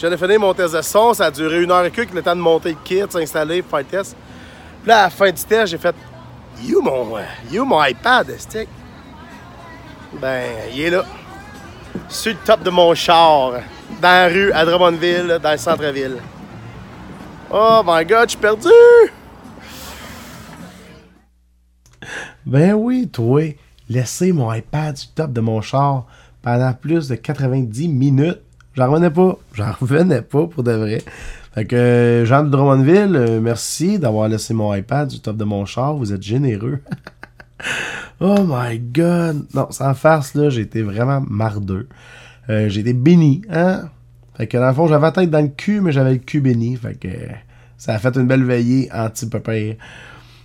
de 0.00 0.16
finir 0.16 0.38
mon 0.38 0.54
test 0.54 0.76
de 0.76 0.80
son, 0.80 1.12
ça 1.12 1.24
a 1.24 1.30
duré 1.32 1.60
une 1.60 1.72
heure 1.72 1.84
et 1.84 1.90
quelques, 1.90 2.14
le 2.14 2.22
temps 2.22 2.36
de 2.36 2.40
monter 2.40 2.68
le 2.68 2.78
kit, 2.84 3.02
s'installer, 3.10 3.62
faire 3.62 3.80
le 3.80 3.84
test. 3.86 4.16
Puis 4.80 4.88
là, 4.88 5.00
à 5.00 5.02
la 5.06 5.10
fin 5.10 5.28
du 5.28 5.42
test, 5.42 5.72
j'ai 5.72 5.78
fait 5.78 5.96
You 6.62 6.82
mon, 6.82 7.18
you 7.50 7.64
mon 7.64 7.82
iPad, 7.84 8.32
stick. 8.38 8.68
Ben, 10.20 10.44
il 10.72 10.82
est 10.82 10.90
là. 10.90 11.04
Sur 12.08 12.32
le 12.34 12.38
top 12.44 12.62
de 12.62 12.70
mon 12.70 12.94
char, 12.94 13.54
dans 14.00 14.08
la 14.08 14.28
rue, 14.28 14.52
à 14.52 14.64
Drummondville, 14.64 15.40
dans 15.42 15.50
le 15.50 15.58
centre-ville. 15.58 16.18
Oh 17.50 17.82
my 17.84 18.04
god, 18.04 18.28
je 18.28 18.30
suis 18.30 18.38
perdu! 18.38 18.68
Ben 22.48 22.72
oui, 22.72 23.10
toi, 23.12 23.42
laisser 23.90 24.32
mon 24.32 24.50
iPad 24.50 24.96
le 24.96 25.14
top 25.14 25.34
de 25.34 25.40
mon 25.42 25.60
char 25.60 26.06
pendant 26.40 26.72
plus 26.72 27.06
de 27.06 27.14
90 27.14 27.88
minutes. 27.88 28.40
J'en 28.74 28.90
revenais 28.90 29.10
pas. 29.10 29.38
J'en 29.52 29.72
revenais 29.78 30.22
pas 30.22 30.46
pour 30.46 30.62
de 30.62 30.72
vrai. 30.72 31.02
Fait 31.54 31.66
que 31.66 32.22
Jean 32.24 32.44
de 32.44 32.48
Drummondville, 32.48 33.16
euh, 33.16 33.40
merci 33.42 33.98
d'avoir 33.98 34.30
laissé 34.30 34.54
mon 34.54 34.74
iPad 34.74 35.08
du 35.08 35.20
top 35.20 35.36
de 35.36 35.44
mon 35.44 35.66
char. 35.66 35.94
Vous 35.94 36.14
êtes 36.14 36.22
généreux. 36.22 36.78
oh 38.20 38.38
my 38.48 38.78
god. 38.78 39.44
Non, 39.52 39.70
sans 39.70 39.92
farce, 39.92 40.32
là, 40.32 40.48
j'ai 40.48 40.62
été 40.62 40.80
vraiment 40.80 41.22
mardeux. 41.28 41.86
Euh, 42.48 42.70
j'ai 42.70 42.80
été 42.80 42.94
béni, 42.94 43.42
hein? 43.50 43.90
Fait 44.38 44.46
que 44.46 44.56
dans 44.56 44.68
le 44.68 44.74
fond, 44.74 44.88
j'avais 44.88 45.02
la 45.02 45.12
tête 45.12 45.28
dans 45.28 45.42
le 45.42 45.48
cul, 45.48 45.82
mais 45.82 45.92
j'avais 45.92 46.12
le 46.12 46.18
cul 46.18 46.40
béni. 46.40 46.76
Fait 46.76 46.94
que 46.94 47.08
ça 47.76 47.92
a 47.92 47.98
fait 47.98 48.16
une 48.16 48.26
belle 48.26 48.44
veillée 48.44 48.88
anti-pépère. 48.90 49.76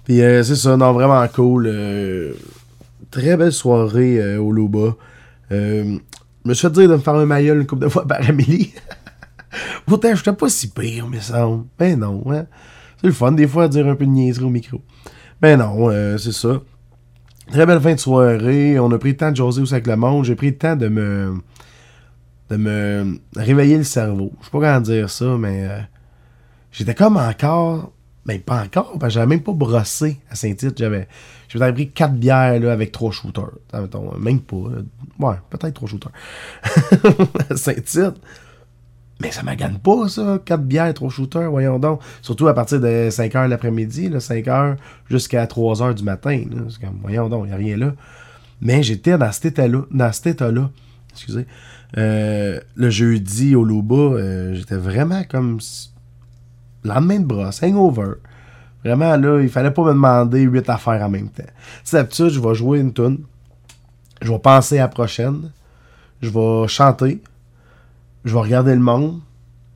Puis 0.03 0.21
euh, 0.21 0.43
c'est 0.43 0.55
ça, 0.55 0.75
non, 0.77 0.93
vraiment 0.93 1.25
cool. 1.27 1.67
Euh, 1.67 2.33
très 3.11 3.37
belle 3.37 3.51
soirée 3.51 4.19
euh, 4.19 4.39
au 4.39 4.51
Loba. 4.51 4.95
je 5.49 5.99
me 6.45 6.53
suis 6.53 6.67
fait 6.67 6.73
dire 6.73 6.89
de 6.89 6.95
me 6.95 6.99
faire 6.99 7.15
un 7.15 7.25
maillot 7.25 7.55
une 7.55 7.65
couple 7.65 7.83
de 7.83 7.89
fois 7.89 8.07
par 8.07 8.27
Amélie. 8.27 8.73
Pourtant, 9.85 10.15
j'étais 10.15 10.33
pas 10.33 10.49
si 10.49 10.69
pire, 10.69 11.07
mais 11.07 11.19
ça. 11.19 11.47
Ben 11.77 11.99
non, 11.99 12.23
hein. 12.31 12.45
C'est 13.01 13.07
le 13.07 13.13
fun 13.13 13.31
des 13.33 13.47
fois 13.47 13.67
de 13.67 13.73
dire 13.73 13.87
un 13.87 13.95
peu 13.95 14.05
de 14.05 14.11
niaiserie 14.11 14.45
au 14.45 14.49
micro. 14.49 14.81
Ben 15.41 15.59
non, 15.59 15.89
c'est 16.17 16.31
ça. 16.31 16.61
Très 17.51 17.65
belle 17.65 17.81
fin 17.81 17.93
de 17.93 17.99
soirée. 17.99 18.79
On 18.79 18.89
a 18.91 18.97
pris 18.97 19.09
le 19.09 19.17
temps 19.17 19.31
de 19.31 19.35
jaser 19.35 19.61
aussi 19.61 19.73
avec 19.73 19.87
le 19.87 19.97
monde. 19.97 20.23
J'ai 20.23 20.35
pris 20.35 20.51
le 20.51 20.57
temps 20.57 20.77
de 20.77 20.87
me 20.87 21.33
de 22.49 22.57
me 22.57 23.19
réveiller 23.35 23.77
le 23.77 23.83
cerveau. 23.83 24.31
Je 24.39 24.45
sais 24.45 24.51
pas 24.51 24.59
comment 24.59 24.81
dire 24.81 25.09
ça, 25.09 25.37
mais 25.37 25.67
euh, 25.67 25.79
j'étais 26.71 26.95
comme 26.95 27.17
encore. 27.17 27.91
Mais 28.25 28.39
pas 28.39 28.63
encore, 28.63 28.93
parce 28.99 29.09
que 29.11 29.15
j'avais 29.15 29.27
même 29.27 29.41
pas 29.41 29.51
brossé 29.51 30.19
à 30.29 30.35
Saint-Tite. 30.35 30.77
J'avais, 30.77 31.07
j'avais 31.49 31.73
pris 31.73 31.91
quatre 31.91 32.13
bières 32.13 32.59
là, 32.59 32.71
avec 32.71 32.91
trois 32.91 33.11
shooters. 33.11 33.51
même 34.17 34.39
pas. 34.39 34.55
ouais, 34.55 35.35
peut-être 35.49 35.73
trois 35.73 35.89
shooters. 35.89 36.11
à 37.49 37.55
Saint-Tite. 37.57 38.15
Mais 39.21 39.31
ça 39.31 39.43
m'agane 39.43 39.77
pas, 39.77 40.09
ça. 40.09 40.39
Quatre 40.43 40.63
bières, 40.63 40.93
trois 40.93 41.09
shooters, 41.09 41.49
voyons 41.49 41.79
donc. 41.79 42.01
Surtout 42.21 42.47
à 42.47 42.53
partir 42.53 42.79
de 42.81 43.09
5 43.09 43.33
h 43.33 43.47
l'après-midi, 43.47 44.11
5 44.19 44.45
h 44.45 44.75
jusqu'à 45.09 45.45
3 45.47 45.75
h 45.75 45.93
du 45.93 46.03
matin. 46.03 46.43
Voyons 47.01 47.29
donc, 47.29 47.45
il 47.45 47.47
n'y 47.47 47.53
a 47.53 47.57
rien 47.57 47.77
là. 47.77 47.93
Mais 48.61 48.83
j'étais 48.83 49.17
dans 49.17 49.31
cet 49.31 49.45
état-là. 49.45 49.81
Dans 49.91 50.11
cet 50.11 50.27
état-là. 50.27 50.69
Excusez. 51.11 51.45
Euh, 51.97 52.59
le 52.75 52.89
jeudi 52.89 53.55
au 53.55 53.63
Luba, 53.63 53.95
euh, 53.95 54.55
j'étais 54.55 54.77
vraiment 54.77 55.23
comme 55.29 55.59
lendemain 56.83 57.19
de 57.19 57.25
brosse, 57.25 57.61
hangover. 57.63 58.13
Vraiment, 58.83 59.15
là, 59.15 59.41
il 59.41 59.49
fallait 59.49 59.71
pas 59.71 59.83
me 59.83 59.93
demander 59.93 60.41
huit 60.41 60.69
affaires 60.69 61.01
en 61.01 61.09
même 61.09 61.29
temps. 61.29 61.43
C'est 61.83 61.97
d'habitude, 61.97 62.29
je 62.29 62.39
vais 62.39 62.53
jouer 62.53 62.79
une 62.79 62.93
tune, 62.93 63.19
je 64.21 64.31
vais 64.31 64.39
penser 64.39 64.77
à 64.79 64.83
la 64.83 64.87
prochaine, 64.89 65.51
je 66.21 66.29
vais 66.29 66.67
chanter, 66.67 67.21
je 68.25 68.33
vais 68.33 68.41
regarder 68.41 68.73
le 68.73 68.81
monde, 68.81 69.19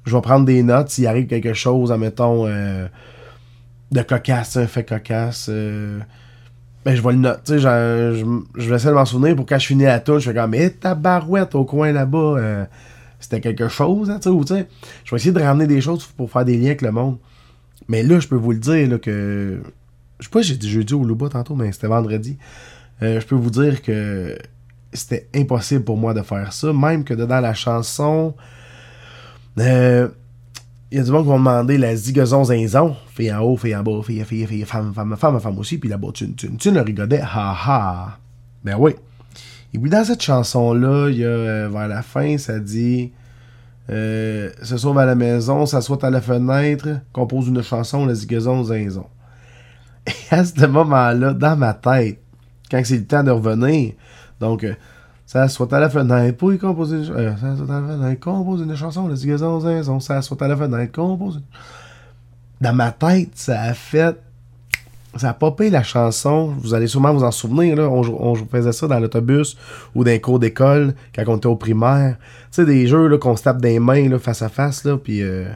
je 0.05 0.15
vais 0.15 0.21
prendre 0.21 0.45
des 0.45 0.61
notes 0.63 0.89
s'il 0.89 1.07
arrive 1.07 1.27
quelque 1.27 1.53
chose, 1.53 1.91
admettons, 1.91 2.45
euh, 2.47 2.87
de 3.91 4.01
cocasse, 4.01 4.57
un 4.57 4.67
fait 4.67 4.83
cocasse 4.83 5.49
ben, 6.87 6.95
je 6.95 7.01
vois 7.01 7.11
le 7.11 7.17
note. 7.17 7.41
Tu 7.43 7.51
sais, 7.51 7.59
je, 7.59 8.35
je, 8.55 8.69
vais 8.69 8.75
essayer 8.77 8.91
de 8.91 8.95
m'en 8.95 9.03
souvenir 9.03 9.35
pour 9.35 9.45
quand 9.45 9.59
je 9.59 9.67
finis 9.67 9.83
la 9.83 9.99
tune, 9.99 10.19
je 10.19 10.29
fais 10.29 10.33
comme, 10.33 10.51
mais 10.51 10.69
ta 10.69 10.95
barouette 10.95 11.53
au 11.53 11.65
coin 11.65 11.91
là-bas, 11.91 12.17
euh, 12.17 12.65
c'était 13.19 13.41
quelque 13.41 13.67
chose, 13.67 14.09
hein, 14.09 14.19
tu 14.21 14.29
sais, 14.45 14.67
je 15.03 15.11
vais 15.11 15.17
essayer 15.17 15.31
de 15.31 15.41
ramener 15.41 15.67
des 15.67 15.81
choses 15.81 16.05
pour 16.05 16.29
faire 16.31 16.45
des 16.45 16.57
liens 16.57 16.67
avec 16.67 16.81
le 16.81 16.91
monde. 16.91 17.17
Mais 17.87 18.03
là, 18.03 18.19
je 18.19 18.27
peux 18.27 18.35
vous 18.35 18.51
le 18.51 18.59
dire, 18.59 18.89
là, 18.89 18.97
que. 18.97 19.61
Je 20.19 20.25
sais 20.25 20.31
pas, 20.31 20.41
j'ai 20.41 20.57
dit 20.57 20.69
jeudi 20.69 20.93
au 20.93 21.03
Louba 21.03 21.29
tantôt, 21.29 21.55
mais 21.55 21.71
c'était 21.71 21.87
vendredi. 21.87 22.37
Euh, 23.03 23.19
je 23.19 23.25
peux 23.25 23.35
vous 23.35 23.51
dire 23.51 23.81
que 23.81 24.37
c'était 24.91 25.27
impossible 25.35 25.83
pour 25.83 25.97
moi 25.97 26.13
de 26.13 26.21
faire 26.21 26.53
ça. 26.53 26.73
Même 26.73 27.03
que 27.03 27.13
dedans 27.13 27.39
la 27.39 27.53
chanson. 27.53 28.35
Euh, 29.59 30.07
il 30.91 30.97
y 30.97 31.01
a 31.01 31.03
du 31.03 31.11
monde 31.11 31.23
qui 31.23 31.29
vont 31.29 31.37
demander 31.37 31.77
la 31.77 31.95
zigazon 31.95 32.45
zinzon. 32.45 32.95
Fille 33.13 33.31
en 33.31 33.41
haut, 33.41 33.57
fille 33.57 33.75
en 33.75 33.83
bas, 33.83 34.01
fille, 34.03 34.23
fille, 34.25 34.47
fille, 34.47 34.65
femme, 34.65 34.93
femme, 34.93 35.15
femme, 35.17 35.39
femme 35.39 35.59
aussi. 35.59 35.77
Puis 35.77 35.89
là-bas, 35.89 36.09
tu, 36.13 36.33
tu, 36.33 36.55
tu 36.55 36.71
le 36.71 36.81
rigodais. 36.81 37.21
Ha 37.21 37.55
ha. 37.67 38.19
Ben 38.63 38.75
oui. 38.79 38.95
Puis 39.79 39.89
dans 39.89 40.03
cette 40.03 40.21
chanson-là, 40.21 41.09
il 41.09 41.17
y 41.17 41.25
a 41.25 41.27
euh, 41.27 41.69
vers 41.69 41.87
la 41.87 42.01
fin, 42.01 42.37
ça 42.37 42.59
dit 42.59 43.11
euh, 43.89 44.49
Se 44.61 44.77
sauve 44.77 44.97
à 44.97 45.05
la 45.05 45.15
maison, 45.15 45.65
s'assoit 45.65 46.03
à 46.05 46.09
la 46.09 46.21
fenêtre, 46.21 46.99
compose 47.13 47.47
une 47.47 47.61
chanson, 47.61 48.05
la 48.05 48.15
zigazon 48.15 48.63
zinzon. 48.63 49.07
Et 50.07 50.35
à 50.35 50.45
ce 50.45 50.65
moment-là, 50.65 51.33
dans 51.33 51.57
ma 51.57 51.73
tête, 51.73 52.19
quand 52.69 52.81
c'est 52.83 52.97
le 52.97 53.05
temps 53.05 53.23
de 53.23 53.31
revenir, 53.31 53.93
donc. 54.39 54.63
Euh, 54.63 54.73
ça 55.27 55.49
soit 55.49 55.71
à 55.73 55.79
la 55.81 55.89
fenêtre 55.89 56.37
pour 56.37 56.53
y 56.53 56.57
composer 56.57 56.99
une, 56.99 57.11
euh, 57.11 57.35
ça 57.35 57.57
soit 57.57 57.75
à 57.75 57.81
la 57.81 57.87
fenêtre, 57.87 58.21
compose 58.21 58.61
une 58.61 58.73
chanson, 58.77 59.09
le 59.09 59.15
zigazon 59.17 59.59
zinzon, 59.59 59.99
ça 59.99 60.21
soit 60.21 60.41
à 60.41 60.47
la 60.47 60.55
fenêtre, 60.55 60.93
compose 60.93 61.43
Dans 62.61 62.73
ma 62.73 62.93
tête, 62.93 63.31
ça 63.35 63.61
a 63.61 63.73
fait. 63.73 64.17
Ça 65.17 65.29
a 65.29 65.33
popé 65.33 65.69
la 65.69 65.83
chanson. 65.83 66.53
Vous 66.59 66.73
allez 66.73 66.87
sûrement 66.87 67.13
vous 67.13 67.23
en 67.23 67.31
souvenir. 67.31 67.77
On, 67.79 68.35
faisait 68.35 68.71
ça 68.71 68.87
dans 68.87 68.99
l'autobus 68.99 69.57
ou 69.95 70.03
dans 70.03 70.11
les 70.11 70.21
cours 70.21 70.39
d'école 70.39 70.93
quand 71.15 71.23
on 71.27 71.37
était 71.37 71.47
au 71.47 71.55
primaire. 71.55 72.17
Tu 72.51 72.61
sais, 72.61 72.65
des 72.65 72.87
jeux 72.87 73.17
qu'on 73.17 73.35
se 73.35 73.43
tape 73.43 73.61
des 73.61 73.79
mains 73.79 74.09
là, 74.09 74.19
face 74.19 74.41
à 74.41 74.49
face, 74.49 74.83
là, 74.83 74.97
puis 74.97 75.21
euh, 75.21 75.49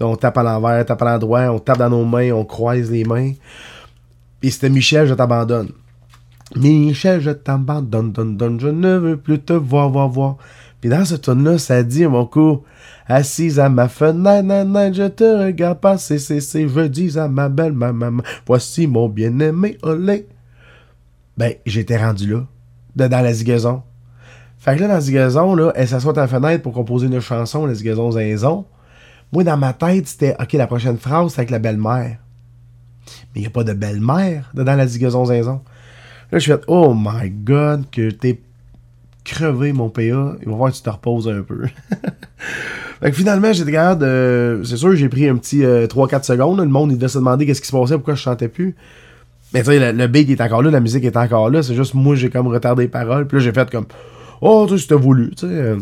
on 0.00 0.16
tape 0.16 0.38
à 0.38 0.42
l'envers, 0.42 0.84
tape 0.84 1.02
à 1.02 1.04
l'endroit, 1.04 1.50
on 1.50 1.58
tape 1.58 1.78
dans 1.78 1.90
nos 1.90 2.04
mains, 2.04 2.32
on 2.32 2.44
croise 2.44 2.90
les 2.90 3.04
mains. 3.04 3.32
Puis 4.40 4.50
c'était 4.50 4.70
Michel, 4.70 5.06
je 5.06 5.14
t'abandonne. 5.14 5.70
Michel, 6.56 7.20
je 7.20 7.30
t'abandonne, 7.30 8.12
donne, 8.12 8.36
donne, 8.36 8.60
je 8.60 8.68
ne 8.68 8.96
veux 8.96 9.16
plus 9.16 9.40
te 9.40 9.52
voir, 9.52 9.88
voir, 9.90 10.08
voir. 10.08 10.36
Puis 10.84 10.90
dans 10.90 11.06
ce 11.06 11.14
tune-là, 11.14 11.56
ça 11.56 11.82
dit, 11.82 12.06
mon 12.06 12.26
coup, 12.26 12.62
assise 13.06 13.58
à 13.58 13.70
ma 13.70 13.88
fenêtre, 13.88 14.42
nan, 14.42 14.92
je 14.92 15.08
te 15.08 15.24
regarde 15.24 15.80
passer, 15.80 16.18
c'est, 16.18 16.40
c'est, 16.40 16.68
je 16.68 16.80
dis 16.88 17.18
à 17.18 17.26
ma 17.26 17.48
belle 17.48 17.72
maman, 17.72 18.22
voici 18.46 18.86
mon 18.86 19.08
bien-aimé, 19.08 19.78
olé. 19.80 20.26
Ben, 21.38 21.54
j'étais 21.64 21.96
rendu 21.96 22.30
là, 22.30 23.08
dans 23.08 23.22
la 23.22 23.32
zigaison. 23.32 23.82
Fait 24.58 24.76
que 24.76 24.82
là, 24.82 24.88
dans 24.88 24.92
la 24.92 25.00
zigaison, 25.00 25.54
là, 25.54 25.72
elle 25.74 25.88
s'assoit 25.88 26.12
à 26.18 26.20
la 26.20 26.28
fenêtre 26.28 26.62
pour 26.62 26.74
composer 26.74 27.06
une 27.06 27.18
chanson, 27.18 27.64
la 27.64 27.72
zigaison 27.72 28.10
zinzon. 28.10 28.66
Moi, 29.32 29.42
dans 29.42 29.56
ma 29.56 29.72
tête, 29.72 30.06
c'était, 30.06 30.36
OK, 30.38 30.52
la 30.52 30.66
prochaine 30.66 30.98
phrase, 30.98 31.32
c'est 31.32 31.38
avec 31.38 31.50
la 31.50 31.60
belle-mère. 31.60 32.18
Mais 33.34 33.36
il 33.36 33.40
n'y 33.40 33.46
a 33.46 33.50
pas 33.50 33.64
de 33.64 33.72
belle-mère 33.72 34.50
dans 34.52 34.64
la 34.64 34.86
zigaison 34.86 35.24
zinzon. 35.24 35.62
Là, 36.30 36.38
je 36.38 36.52
fais 36.52 36.60
Oh 36.66 36.94
my 36.94 37.30
god, 37.30 37.84
que 37.90 38.10
t'es 38.10 38.38
crevé, 39.24 39.72
mon 39.72 39.88
PA. 39.88 40.02
Il 40.02 40.12
va 40.12 40.36
falloir 40.52 40.70
que 40.70 40.76
tu 40.76 40.82
te 40.82 40.90
reposes 40.90 41.28
un 41.28 41.42
peu. 41.42 41.62
fait 43.00 43.10
que 43.10 43.16
finalement, 43.16 43.52
j'étais 43.52 43.72
capable 43.72 44.02
de. 44.02 44.62
C'est 44.64 44.76
sûr, 44.76 44.94
j'ai 44.94 45.08
pris 45.08 45.28
un 45.28 45.36
petit 45.36 45.64
euh, 45.64 45.86
3-4 45.86 46.24
secondes. 46.24 46.58
Le 46.58 46.66
monde, 46.66 46.92
il 46.92 46.98
devait 46.98 47.08
se 47.08 47.18
demander 47.18 47.46
qu'est-ce 47.46 47.60
qui 47.60 47.68
se 47.68 47.76
passait, 47.76 47.94
pourquoi 47.94 48.14
je 48.14 48.22
chantais 48.22 48.48
plus. 48.48 48.76
Mais 49.52 49.60
tu 49.60 49.66
sais, 49.66 49.92
le, 49.92 49.96
le 49.96 50.06
beat 50.08 50.30
est 50.30 50.40
encore 50.40 50.62
là, 50.62 50.70
la 50.70 50.80
musique 50.80 51.04
est 51.04 51.16
encore 51.16 51.48
là. 51.50 51.62
C'est 51.62 51.74
juste 51.74 51.94
moi, 51.94 52.14
j'ai 52.16 52.30
comme 52.30 52.48
retardé 52.48 52.84
les 52.84 52.88
paroles. 52.88 53.26
Puis 53.26 53.38
là, 53.38 53.44
j'ai 53.44 53.52
fait 53.52 53.70
comme 53.70 53.86
Oh, 54.40 54.66
tu 54.68 54.76
sais, 54.76 54.82
c'était 54.82 54.94
voulu, 54.94 55.30
tu 55.34 55.46
euh. 55.46 55.76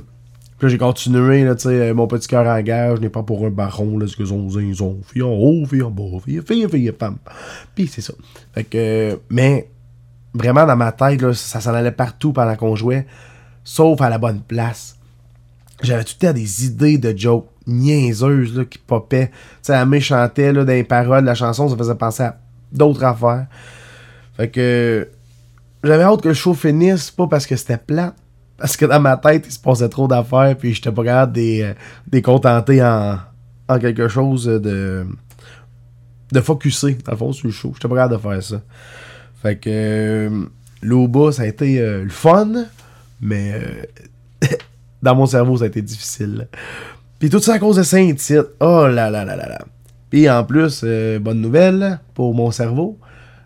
Puis 0.58 0.66
là, 0.66 0.68
j'ai 0.68 0.78
continué, 0.78 1.42
là, 1.42 1.56
tu 1.56 1.66
euh, 1.66 1.92
mon 1.92 2.06
petit 2.06 2.28
cœur 2.28 2.46
en 2.46 2.60
guerre, 2.60 2.94
je 2.94 3.00
n'ai 3.00 3.08
pas 3.08 3.24
pour 3.24 3.44
un 3.44 3.50
baron, 3.50 3.98
là, 3.98 4.06
ce 4.06 4.16
que 4.16 4.24
sont 4.24 4.48
ils 4.50 4.80
ont, 4.84 5.00
fille 5.04 5.22
en 5.22 5.32
haut, 5.32 5.66
fille 5.66 5.82
en 5.82 5.90
bas, 5.90 6.04
fille, 6.24 6.40
fille, 6.46 6.68
fille, 6.68 6.92
femme. 6.96 7.16
Puis 7.74 7.88
c'est 7.88 8.02
ça. 8.02 8.12
Fait 8.54 8.62
que, 8.62 8.78
euh, 8.78 9.16
mais, 9.28 9.68
vraiment, 10.32 10.64
dans 10.64 10.76
ma 10.76 10.92
tête, 10.92 11.20
là, 11.20 11.34
ça 11.34 11.60
s'en 11.60 11.74
allait 11.74 11.90
partout 11.90 12.32
pendant 12.32 12.54
qu'on 12.54 12.76
jouait, 12.76 13.06
sauf 13.64 14.00
à 14.00 14.08
la 14.08 14.18
bonne 14.18 14.40
place. 14.40 14.96
J'avais 15.82 16.04
tout 16.04 16.14
le 16.20 16.26
temps 16.28 16.32
des 16.32 16.64
idées 16.64 16.98
de 16.98 17.16
jokes 17.16 17.48
niaiseuses, 17.66 18.56
là, 18.56 18.64
qui 18.64 18.78
popaient. 18.78 19.30
Tu 19.62 19.72
sais, 19.72 20.00
chantait, 20.00 20.52
là, 20.52 20.64
dans 20.64 20.72
les 20.72 20.84
paroles 20.84 21.22
de 21.22 21.26
la 21.26 21.34
chanson, 21.34 21.68
ça 21.68 21.76
faisait 21.76 21.94
penser 21.94 22.22
à 22.24 22.38
d'autres 22.72 23.04
affaires. 23.04 23.46
Fait 24.36 24.48
que, 24.48 25.08
j'avais 25.84 26.04
hâte 26.04 26.22
que 26.22 26.28
le 26.28 26.34
show 26.34 26.54
finisse, 26.54 27.10
pas 27.10 27.26
parce 27.26 27.46
que 27.46 27.56
c'était 27.56 27.76
plate, 27.76 28.14
parce 28.56 28.76
que 28.76 28.84
dans 28.84 29.00
ma 29.00 29.16
tête, 29.16 29.44
il 29.46 29.52
se 29.52 29.58
passait 29.58 29.88
trop 29.88 30.06
d'affaires, 30.06 30.56
puis 30.56 30.72
j'étais 30.74 30.92
pas 30.92 31.04
capable 31.04 31.32
de 31.32 31.74
les, 32.12 32.22
contenter 32.22 32.82
en, 32.82 33.18
en 33.68 33.78
quelque 33.78 34.08
chose 34.08 34.44
de. 34.44 34.58
de 34.58 35.06
dans 36.30 36.40
le 36.40 37.16
fond, 37.16 37.32
sur 37.32 37.46
le 37.46 37.52
show. 37.52 37.72
J'étais 37.74 37.88
pas 37.88 37.96
capable 37.96 38.14
de 38.14 38.20
faire 38.20 38.42
ça. 38.42 38.62
Fait 39.42 39.56
que. 39.56 39.68
euh, 39.70 41.06
bas, 41.08 41.32
ça 41.32 41.42
a 41.42 41.46
été 41.46 41.80
euh, 41.80 42.04
le 42.04 42.10
fun, 42.10 42.66
mais. 43.22 43.52
euh, 43.54 44.48
dans 45.02 45.14
mon 45.14 45.26
cerveau, 45.26 45.56
ça 45.56 45.64
a 45.64 45.66
été 45.68 45.80
difficile. 45.80 46.48
Puis 47.18 47.30
tout 47.30 47.40
ça 47.40 47.54
à 47.54 47.58
cause 47.58 47.76
de 47.76 47.82
Saint-Tite. 47.82 48.46
Oh 48.60 48.86
là 48.88 49.10
là 49.10 49.24
là 49.24 49.36
là 49.36 49.48
là. 49.48 49.58
Puis 50.10 50.28
en 50.28 50.44
plus, 50.44 50.82
euh, 50.84 51.18
bonne 51.18 51.40
nouvelle 51.40 52.00
pour 52.14 52.34
mon 52.34 52.50
cerveau, 52.50 52.98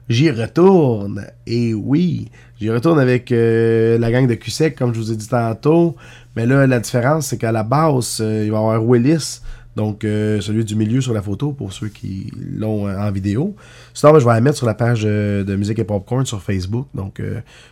j'y 0.09 0.31
retourne. 0.31 1.27
Et 1.47 1.75
oui, 1.75 2.31
j'y 2.61 2.71
retourne 2.71 2.99
avec 2.99 3.31
euh, 3.31 3.99
la 3.99 4.11
gang 4.11 4.27
de 4.27 4.35
QSEC, 4.35 4.77
comme 4.77 4.93
je 4.93 4.99
vous 4.99 5.13
ai 5.13 5.17
dit 5.17 5.29
tantôt. 5.29 5.95
Mais 6.35 6.47
là, 6.47 6.67
la 6.67 6.81
différence, 6.81 7.29
c'est 7.29 7.39
qu'à 7.39 7.53
la 7.53 7.63
base, 7.63 8.19
il 8.21 8.51
va 8.51 8.57
y 8.57 8.61
avoir 8.61 8.85
Willis, 8.85 9.41
donc 9.77 10.01
celui 10.03 10.65
du 10.67 10.75
milieu 10.75 11.01
sur 11.01 11.15
la 11.15 11.23
photo, 11.23 11.53
pour 11.53 11.73
ceux 11.73 11.89
qui 11.89 12.31
l'ont 12.37 12.87
en 12.91 13.11
vidéo. 13.11 13.57
Sinon, 13.95 14.13
ben, 14.13 14.19
je 14.19 14.27
vais 14.27 14.33
la 14.33 14.41
mettre 14.43 14.59
sur 14.59 14.67
la 14.67 14.75
page 14.75 15.05
de 15.05 15.57
Musique 15.57 15.79
et 15.79 15.85
Popcorn 15.85 16.27
sur 16.27 16.43
Facebook. 16.43 16.89
Donc, 16.95 17.23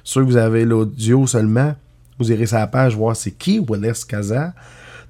ceux 0.02 0.22
que 0.22 0.26
vous 0.26 0.38
avez 0.38 0.64
l'audio 0.64 1.26
seulement, 1.26 1.74
vous 2.18 2.30
irez 2.30 2.46
sur 2.46 2.58
la 2.58 2.66
page 2.66 2.96
voir 2.96 3.16
c'est 3.16 3.32
qui 3.32 3.58
Willis 3.58 4.04
Casa. 4.08 4.54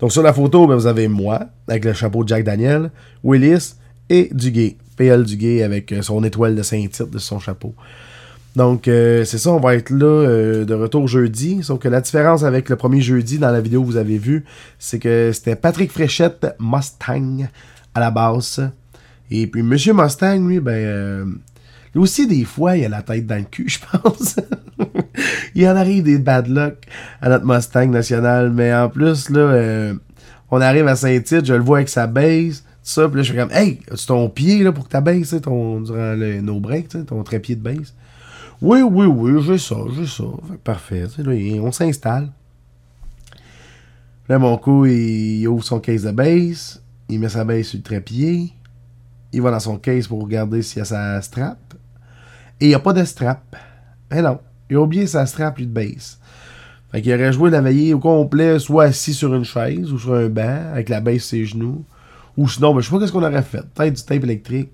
Donc 0.00 0.12
sur 0.12 0.22
la 0.22 0.32
photo, 0.32 0.66
ben, 0.66 0.74
vous 0.74 0.86
avez 0.86 1.08
moi, 1.08 1.40
avec 1.68 1.84
le 1.84 1.92
chapeau 1.92 2.24
de 2.24 2.28
Jack 2.28 2.44
Daniel, 2.44 2.90
Willis 3.22 3.74
et 4.10 4.28
Duguay. 4.32 4.76
PL 4.96 5.24
Duguay 5.24 5.62
avec 5.62 5.92
euh, 5.92 6.02
son 6.02 6.22
étoile 6.24 6.54
de 6.54 6.62
Saint-Tite 6.62 7.10
de 7.10 7.18
son 7.18 7.38
chapeau. 7.38 7.74
Donc 8.56 8.86
euh, 8.86 9.24
c'est 9.24 9.38
ça, 9.38 9.50
on 9.50 9.58
va 9.58 9.74
être 9.74 9.90
là 9.90 10.06
euh, 10.06 10.64
de 10.64 10.74
retour 10.74 11.08
jeudi. 11.08 11.62
Sauf 11.62 11.80
que 11.80 11.88
la 11.88 12.00
différence 12.00 12.44
avec 12.44 12.68
le 12.68 12.76
premier 12.76 13.00
jeudi 13.00 13.38
dans 13.38 13.50
la 13.50 13.60
vidéo 13.60 13.82
que 13.82 13.86
vous 13.86 13.96
avez 13.96 14.18
vue, 14.18 14.44
c'est 14.78 14.98
que 14.98 15.30
c'était 15.32 15.56
Patrick 15.56 15.90
Fréchette 15.90 16.46
Mustang 16.60 17.48
à 17.94 18.00
la 18.00 18.10
basse. 18.10 18.60
Et 19.30 19.46
puis 19.46 19.62
Monsieur 19.62 19.92
Mustang, 19.94 20.46
lui, 20.46 20.60
ben 20.60 21.40
aussi 21.98 22.26
des 22.26 22.44
fois 22.44 22.76
il 22.76 22.84
a 22.84 22.88
la 22.88 23.02
tête 23.02 23.26
dans 23.26 23.36
le 23.36 23.44
cul, 23.44 23.68
je 23.68 23.78
pense. 23.78 24.36
il 25.54 25.66
en 25.68 25.76
arrive 25.76 26.04
des 26.04 26.18
bad 26.18 26.48
luck 26.48 26.86
à 27.20 27.28
notre 27.28 27.46
Mustang 27.46 27.86
national. 27.86 28.50
Mais 28.52 28.74
en 28.74 28.88
plus, 28.88 29.30
là, 29.30 29.40
euh, 29.40 29.94
on 30.50 30.60
arrive 30.60 30.88
à 30.88 30.96
Saint-Tite, 30.96 31.46
je 31.46 31.54
le 31.54 31.62
vois 31.62 31.78
avec 31.78 31.88
sa 31.88 32.06
base. 32.06 32.64
Ça, 32.82 33.08
puis 33.08 33.16
là, 33.16 33.22
je 33.22 33.32
suis 33.32 33.38
comme, 33.38 33.52
hey, 33.52 33.80
as-tu 33.90 34.06
ton 34.06 34.28
pied 34.28 34.62
là, 34.62 34.72
pour 34.72 34.84
que 34.84 34.90
ta 34.90 35.00
base, 35.00 35.40
ton, 35.42 35.80
durant 35.80 36.14
le, 36.14 36.40
nos 36.42 36.60
breaks, 36.60 37.06
ton 37.06 37.22
trépied 37.22 37.56
de 37.56 37.62
base? 37.62 37.94
Oui, 38.60 38.82
oui, 38.82 39.06
oui, 39.06 39.42
j'ai 39.42 39.58
ça, 39.58 39.76
j'ai 39.96 40.06
ça. 40.06 40.24
Parfait. 40.62 41.04
on 41.60 41.72
s'installe. 41.72 42.30
Là, 44.28 44.38
mon 44.38 44.56
coup, 44.58 44.86
il, 44.86 45.40
il 45.40 45.48
ouvre 45.48 45.64
son 45.64 45.80
case 45.80 46.02
de 46.02 46.10
base. 46.10 46.82
Il 47.08 47.20
met 47.20 47.28
sa 47.28 47.44
base 47.44 47.66
sur 47.66 47.78
le 47.78 47.82
trépied. 47.82 48.52
Il 49.32 49.42
va 49.42 49.50
dans 49.50 49.60
son 49.60 49.78
case 49.78 50.06
pour 50.06 50.22
regarder 50.22 50.62
s'il 50.62 50.78
y 50.78 50.82
a 50.82 50.84
sa 50.84 51.20
strap. 51.22 51.58
Et 52.60 52.66
il 52.66 52.68
n'y 52.68 52.74
a 52.74 52.80
pas 52.80 52.92
de 52.92 53.04
strap. 53.04 53.56
Eh 54.10 54.20
non. 54.20 54.38
Il 54.70 54.76
a 54.76 54.80
oublié 54.80 55.06
sa 55.06 55.26
strap, 55.26 55.58
lui, 55.58 55.66
de 55.66 55.72
base. 55.72 56.18
Fait 56.90 57.02
qu'il 57.02 57.12
aurait 57.12 57.32
joué 57.32 57.50
la 57.50 57.60
veillée 57.60 57.92
au 57.92 57.98
complet, 57.98 58.58
soit 58.58 58.84
assis 58.84 59.14
sur 59.14 59.34
une 59.34 59.44
chaise 59.44 59.92
ou 59.92 59.98
sur 59.98 60.14
un 60.14 60.28
banc, 60.28 60.70
avec 60.72 60.88
la 60.88 61.00
base 61.00 61.22
ses 61.22 61.44
genoux. 61.44 61.84
Ou 62.36 62.48
sinon, 62.48 62.74
ben, 62.74 62.80
je 62.80 62.86
sais 62.86 62.92
pas 62.92 63.00
qu'est-ce 63.00 63.12
qu'on 63.12 63.22
aurait 63.22 63.42
fait. 63.42 63.62
Peut-être 63.74 63.94
du 63.94 64.02
tape 64.02 64.24
électrique. 64.24 64.70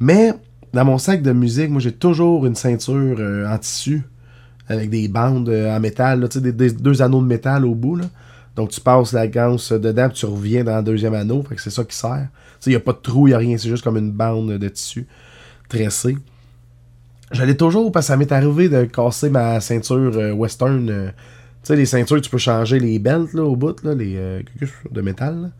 Mais, 0.00 0.32
dans 0.72 0.84
mon 0.84 0.98
sac 0.98 1.22
de 1.22 1.32
musique, 1.32 1.70
moi, 1.70 1.80
j'ai 1.80 1.92
toujours 1.92 2.46
une 2.46 2.54
ceinture 2.54 3.16
euh, 3.18 3.48
en 3.48 3.58
tissu, 3.58 4.02
avec 4.68 4.90
des 4.90 5.08
bandes 5.08 5.48
euh, 5.48 5.74
en 5.74 5.80
métal, 5.80 6.28
deux 6.28 7.02
anneaux 7.02 7.22
de 7.22 7.26
métal 7.26 7.64
au 7.64 7.74
bout. 7.74 8.00
Donc, 8.54 8.70
tu 8.70 8.80
passes 8.80 9.12
la 9.12 9.26
ganse 9.28 9.72
dedans, 9.72 10.08
puis 10.08 10.18
tu 10.18 10.26
reviens 10.26 10.64
dans 10.64 10.76
le 10.76 10.82
deuxième 10.82 11.14
anneau. 11.14 11.42
Fait 11.48 11.54
que 11.54 11.60
c'est 11.60 11.70
ça 11.70 11.84
qui 11.84 11.96
sert. 11.96 12.28
Il 12.66 12.70
n'y 12.70 12.76
a 12.76 12.80
pas 12.80 12.92
de 12.92 12.98
trou, 12.98 13.28
il 13.28 13.30
n'y 13.30 13.34
a 13.34 13.38
rien. 13.38 13.56
C'est 13.56 13.68
juste 13.68 13.84
comme 13.84 13.96
une 13.96 14.10
bande 14.10 14.50
de 14.50 14.68
tissu 14.68 15.06
tressée. 15.68 16.16
J'allais 17.30 17.56
toujours, 17.56 17.92
parce 17.92 18.06
que 18.06 18.08
ça 18.12 18.16
m'est 18.16 18.32
arrivé 18.32 18.68
de 18.68 18.84
casser 18.84 19.28
ma 19.28 19.60
ceinture 19.60 20.12
euh, 20.16 20.32
western. 20.32 20.88
euh, 20.88 21.08
tu 21.08 21.14
sais, 21.64 21.76
les 21.76 21.86
ceintures, 21.86 22.20
tu 22.20 22.30
peux 22.30 22.38
changer 22.38 22.78
les 22.78 22.98
belts 22.98 23.34
là, 23.34 23.42
au 23.42 23.56
bout, 23.56 23.82
là, 23.82 23.94
les 23.94 24.14
euh, 24.16 24.40
de 24.90 25.00
métal. 25.02 25.50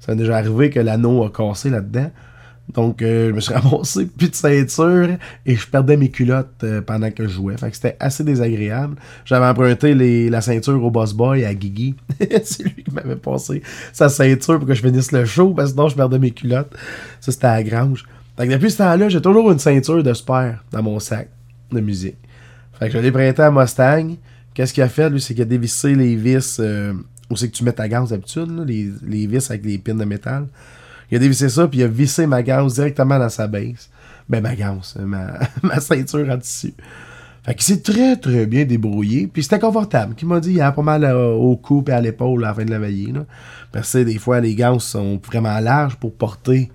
Ça 0.00 0.12
m'est 0.12 0.18
déjà 0.18 0.36
arrivé 0.36 0.68
que 0.70 0.80
l'anneau 0.80 1.24
a 1.24 1.30
cassé 1.30 1.70
là-dedans. 1.70 2.10
Donc, 2.74 3.00
euh, 3.00 3.28
je 3.28 3.32
me 3.32 3.40
suis 3.40 3.54
ramassé 3.54 4.06
plus 4.06 4.28
de 4.28 4.34
ceinture 4.34 5.08
et 5.46 5.56
je 5.56 5.66
perdais 5.68 5.96
mes 5.96 6.10
culottes 6.10 6.64
pendant 6.84 7.10
que 7.12 7.22
je 7.22 7.32
jouais. 7.32 7.56
Fait 7.56 7.70
que 7.70 7.76
c'était 7.76 7.96
assez 8.00 8.24
désagréable. 8.24 8.96
J'avais 9.24 9.46
emprunté 9.46 9.94
la 10.28 10.40
ceinture 10.40 10.82
au 10.84 10.90
Boss 10.90 11.14
Boy 11.14 11.44
à 11.44 11.54
Guigui. 11.54 11.94
C'est 12.44 12.64
lui 12.64 12.82
qui 12.84 12.92
m'avait 12.92 13.16
passé 13.16 13.62
sa 13.92 14.08
ceinture 14.08 14.58
pour 14.58 14.66
que 14.66 14.74
je 14.74 14.82
finisse 14.82 15.12
le 15.12 15.24
show, 15.24 15.54
parce 15.54 15.70
que 15.70 15.76
sinon 15.76 15.88
je 15.88 15.94
perdais 15.94 16.18
mes 16.18 16.32
culottes. 16.32 16.74
Ça, 17.20 17.30
c'était 17.32 17.46
à 17.46 17.54
la 17.54 17.62
grange. 17.62 18.04
Fait 18.36 18.46
que 18.46 18.52
depuis 18.52 18.70
ce 18.70 18.78
temps-là, 18.78 19.08
j'ai 19.08 19.20
toujours 19.20 19.50
une 19.50 19.58
ceinture 19.58 20.02
de 20.02 20.12
spare 20.12 20.64
dans 20.70 20.82
mon 20.82 21.00
sac 21.00 21.28
de 21.72 21.80
musique. 21.80 22.18
Fait 22.78 22.88
que 22.88 22.92
je 22.92 22.98
l'ai 22.98 23.10
prêté 23.10 23.42
à 23.42 23.50
Mustang. 23.50 24.16
Qu'est-ce 24.52 24.74
qu'il 24.74 24.82
a 24.82 24.88
fait, 24.88 25.08
lui, 25.10 25.20
c'est 25.20 25.34
qu'il 25.34 25.42
a 25.42 25.46
dévissé 25.46 25.94
les 25.94 26.16
vis 26.16 26.58
euh, 26.60 26.92
où 27.30 27.36
c'est 27.36 27.48
que 27.48 27.56
tu 27.56 27.64
mets 27.64 27.72
ta 27.72 27.88
ganse 27.88 28.10
d'habitude, 28.10 28.64
les, 28.66 29.26
vis 29.26 29.50
avec 29.50 29.64
les 29.64 29.78
pins 29.78 29.94
de 29.94 30.04
métal. 30.04 30.46
Il 31.10 31.16
a 31.16 31.18
dévissé 31.18 31.48
ça, 31.48 31.66
puis 31.68 31.80
il 31.80 31.82
a 31.84 31.88
vissé 31.88 32.26
ma 32.26 32.42
ganse 32.42 32.74
directement 32.74 33.18
dans 33.18 33.28
sa 33.28 33.46
base. 33.46 33.88
Ben, 34.28 34.42
ma 34.42 34.54
ganse, 34.54 34.96
ma, 34.96 35.38
ma 35.62 35.80
ceinture 35.80 36.28
en 36.30 36.38
tissu. 36.38 36.74
Fait 37.46 37.54
qu'il 37.54 37.62
s'est 37.62 37.80
très, 37.80 38.16
très 38.16 38.44
bien 38.44 38.64
débrouillé. 38.64 39.28
Puis 39.28 39.44
c'était 39.44 39.60
confortable. 39.60 40.16
Qui 40.16 40.26
m'a 40.26 40.40
dit, 40.40 40.50
il 40.50 40.56
y 40.56 40.60
a 40.60 40.72
pas 40.72 40.82
mal 40.82 41.04
euh, 41.04 41.28
au 41.28 41.56
cou 41.56 41.84
et 41.86 41.92
à 41.92 42.00
l'épaule 42.00 42.44
à 42.44 42.48
la 42.48 42.54
fin 42.54 42.64
de 42.64 42.70
la 42.70 42.80
veillée. 42.80 43.12
Parce 43.70 43.92
que 43.92 43.98
des 43.98 44.18
fois, 44.18 44.40
les 44.40 44.56
ganses 44.56 44.84
sont 44.84 45.20
vraiment 45.24 45.58
larges 45.60 45.94
pour 45.94 46.12
porter, 46.12 46.72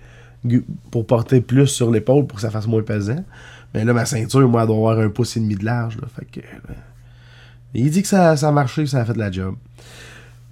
pour 0.90 1.06
porter 1.06 1.42
plus 1.42 1.68
sur 1.68 1.92
l'épaule 1.92 2.26
pour 2.26 2.38
que 2.38 2.42
ça 2.42 2.50
fasse 2.50 2.68
moins 2.68 2.82
pesant. 2.82 3.24
Mais 3.74 3.86
là, 3.86 3.94
ma 3.94 4.06
ceinture, 4.06 4.48
moi, 4.50 4.62
elle 4.62 4.68
doit 4.68 4.78
avoir 4.78 5.00
un 5.00 5.10
pouce 5.10 5.38
et 5.38 5.40
demi 5.40 5.56
de 5.56 5.66
large. 5.66 5.98
Là. 5.98 6.08
Fait 6.14 6.26
que. 6.26 6.46
euh, 6.46 6.74
il 7.74 7.90
dit 7.90 8.02
que 8.02 8.08
ça, 8.08 8.36
ça 8.36 8.50
a 8.50 8.52
marché, 8.52 8.86
ça 8.86 9.00
a 9.00 9.06
fait 9.06 9.14
de 9.14 9.20
la 9.20 9.32
job. 9.32 9.56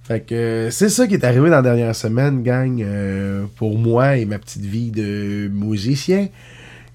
Fait 0.02 0.20
que 0.20 0.34
euh, 0.34 0.70
c'est 0.70 0.88
ça 0.88 1.06
qui 1.06 1.14
est 1.14 1.24
arrivé 1.24 1.50
dans 1.50 1.56
la 1.56 1.62
dernière 1.62 1.94
semaine, 1.94 2.42
gang, 2.42 2.80
euh, 2.80 3.44
pour 3.56 3.78
moi 3.78 4.16
et 4.16 4.24
ma 4.24 4.38
petite 4.38 4.64
vie 4.64 4.90
de 4.90 5.48
musicien. 5.52 6.28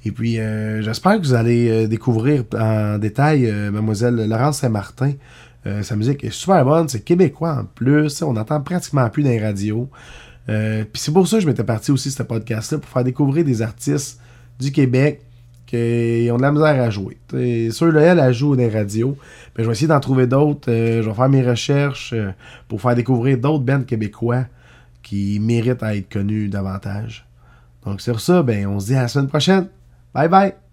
Et 0.03 0.11
puis, 0.11 0.35
j'espère 0.81 1.19
que 1.19 1.25
vous 1.25 1.33
allez 1.33 1.87
découvrir 1.87 2.43
en 2.53 2.99
détail 2.99 3.51
Mademoiselle 3.71 4.29
Laurence 4.29 4.59
Saint-Martin. 4.59 5.13
Sa 5.81 5.95
musique 5.95 6.23
est 6.23 6.29
super 6.29 6.63
bonne, 6.63 6.87
c'est 6.87 6.99
québécois 6.99 7.61
en 7.61 7.65
plus, 7.65 8.21
on 8.21 8.35
entend 8.35 8.61
pratiquement 8.61 9.09
plus 9.09 9.23
dans 9.23 9.31
les 9.31 9.43
radios. 9.43 9.89
Euh, 10.49 10.83
puis 10.83 11.01
c'est 11.01 11.11
pour 11.11 11.27
ça 11.27 11.37
que 11.37 11.43
je 11.43 11.47
m'étais 11.47 11.63
parti 11.63 11.91
aussi 11.91 12.11
ce 12.11 12.23
podcast-là, 12.23 12.77
pour 12.77 12.89
faire 12.89 13.03
découvrir 13.03 13.43
des 13.43 13.61
artistes 13.61 14.19
du 14.59 14.71
Québec 14.71 15.21
qui 15.65 16.29
ont 16.31 16.37
de 16.37 16.41
la 16.41 16.51
misère 16.51 16.81
à 16.81 16.89
jouer. 16.89 17.17
Ceux-là, 17.31 18.01
elle, 18.01 18.19
elle 18.19 18.33
joue 18.33 18.53
les 18.53 18.69
radios. 18.69 19.17
Ben, 19.55 19.63
je 19.63 19.67
vais 19.67 19.71
essayer 19.71 19.87
d'en 19.87 19.99
trouver 19.99 20.27
d'autres. 20.27 20.69
euh, 20.71 21.01
je 21.01 21.09
vais 21.09 21.15
faire 21.15 21.29
mes 21.29 21.41
recherches 21.41 22.13
euh, 22.13 22.31
pour 22.67 22.81
faire 22.81 22.95
découvrir 22.95 23.37
d'autres 23.39 23.63
bands 23.63 23.81
québécois 23.81 24.45
qui 25.01 25.39
méritent 25.39 25.83
à 25.83 25.95
être 25.95 26.11
connus 26.11 26.49
davantage. 26.49 27.25
Donc 27.85 28.01
sur 28.01 28.19
ça, 28.19 28.43
ben, 28.43 28.67
on 28.67 28.79
se 28.79 28.87
dit 28.87 28.95
à 28.95 29.03
la 29.03 29.07
semaine 29.07 29.27
prochaine. 29.27 29.67
Bye 30.13 30.29
bye! 30.29 30.64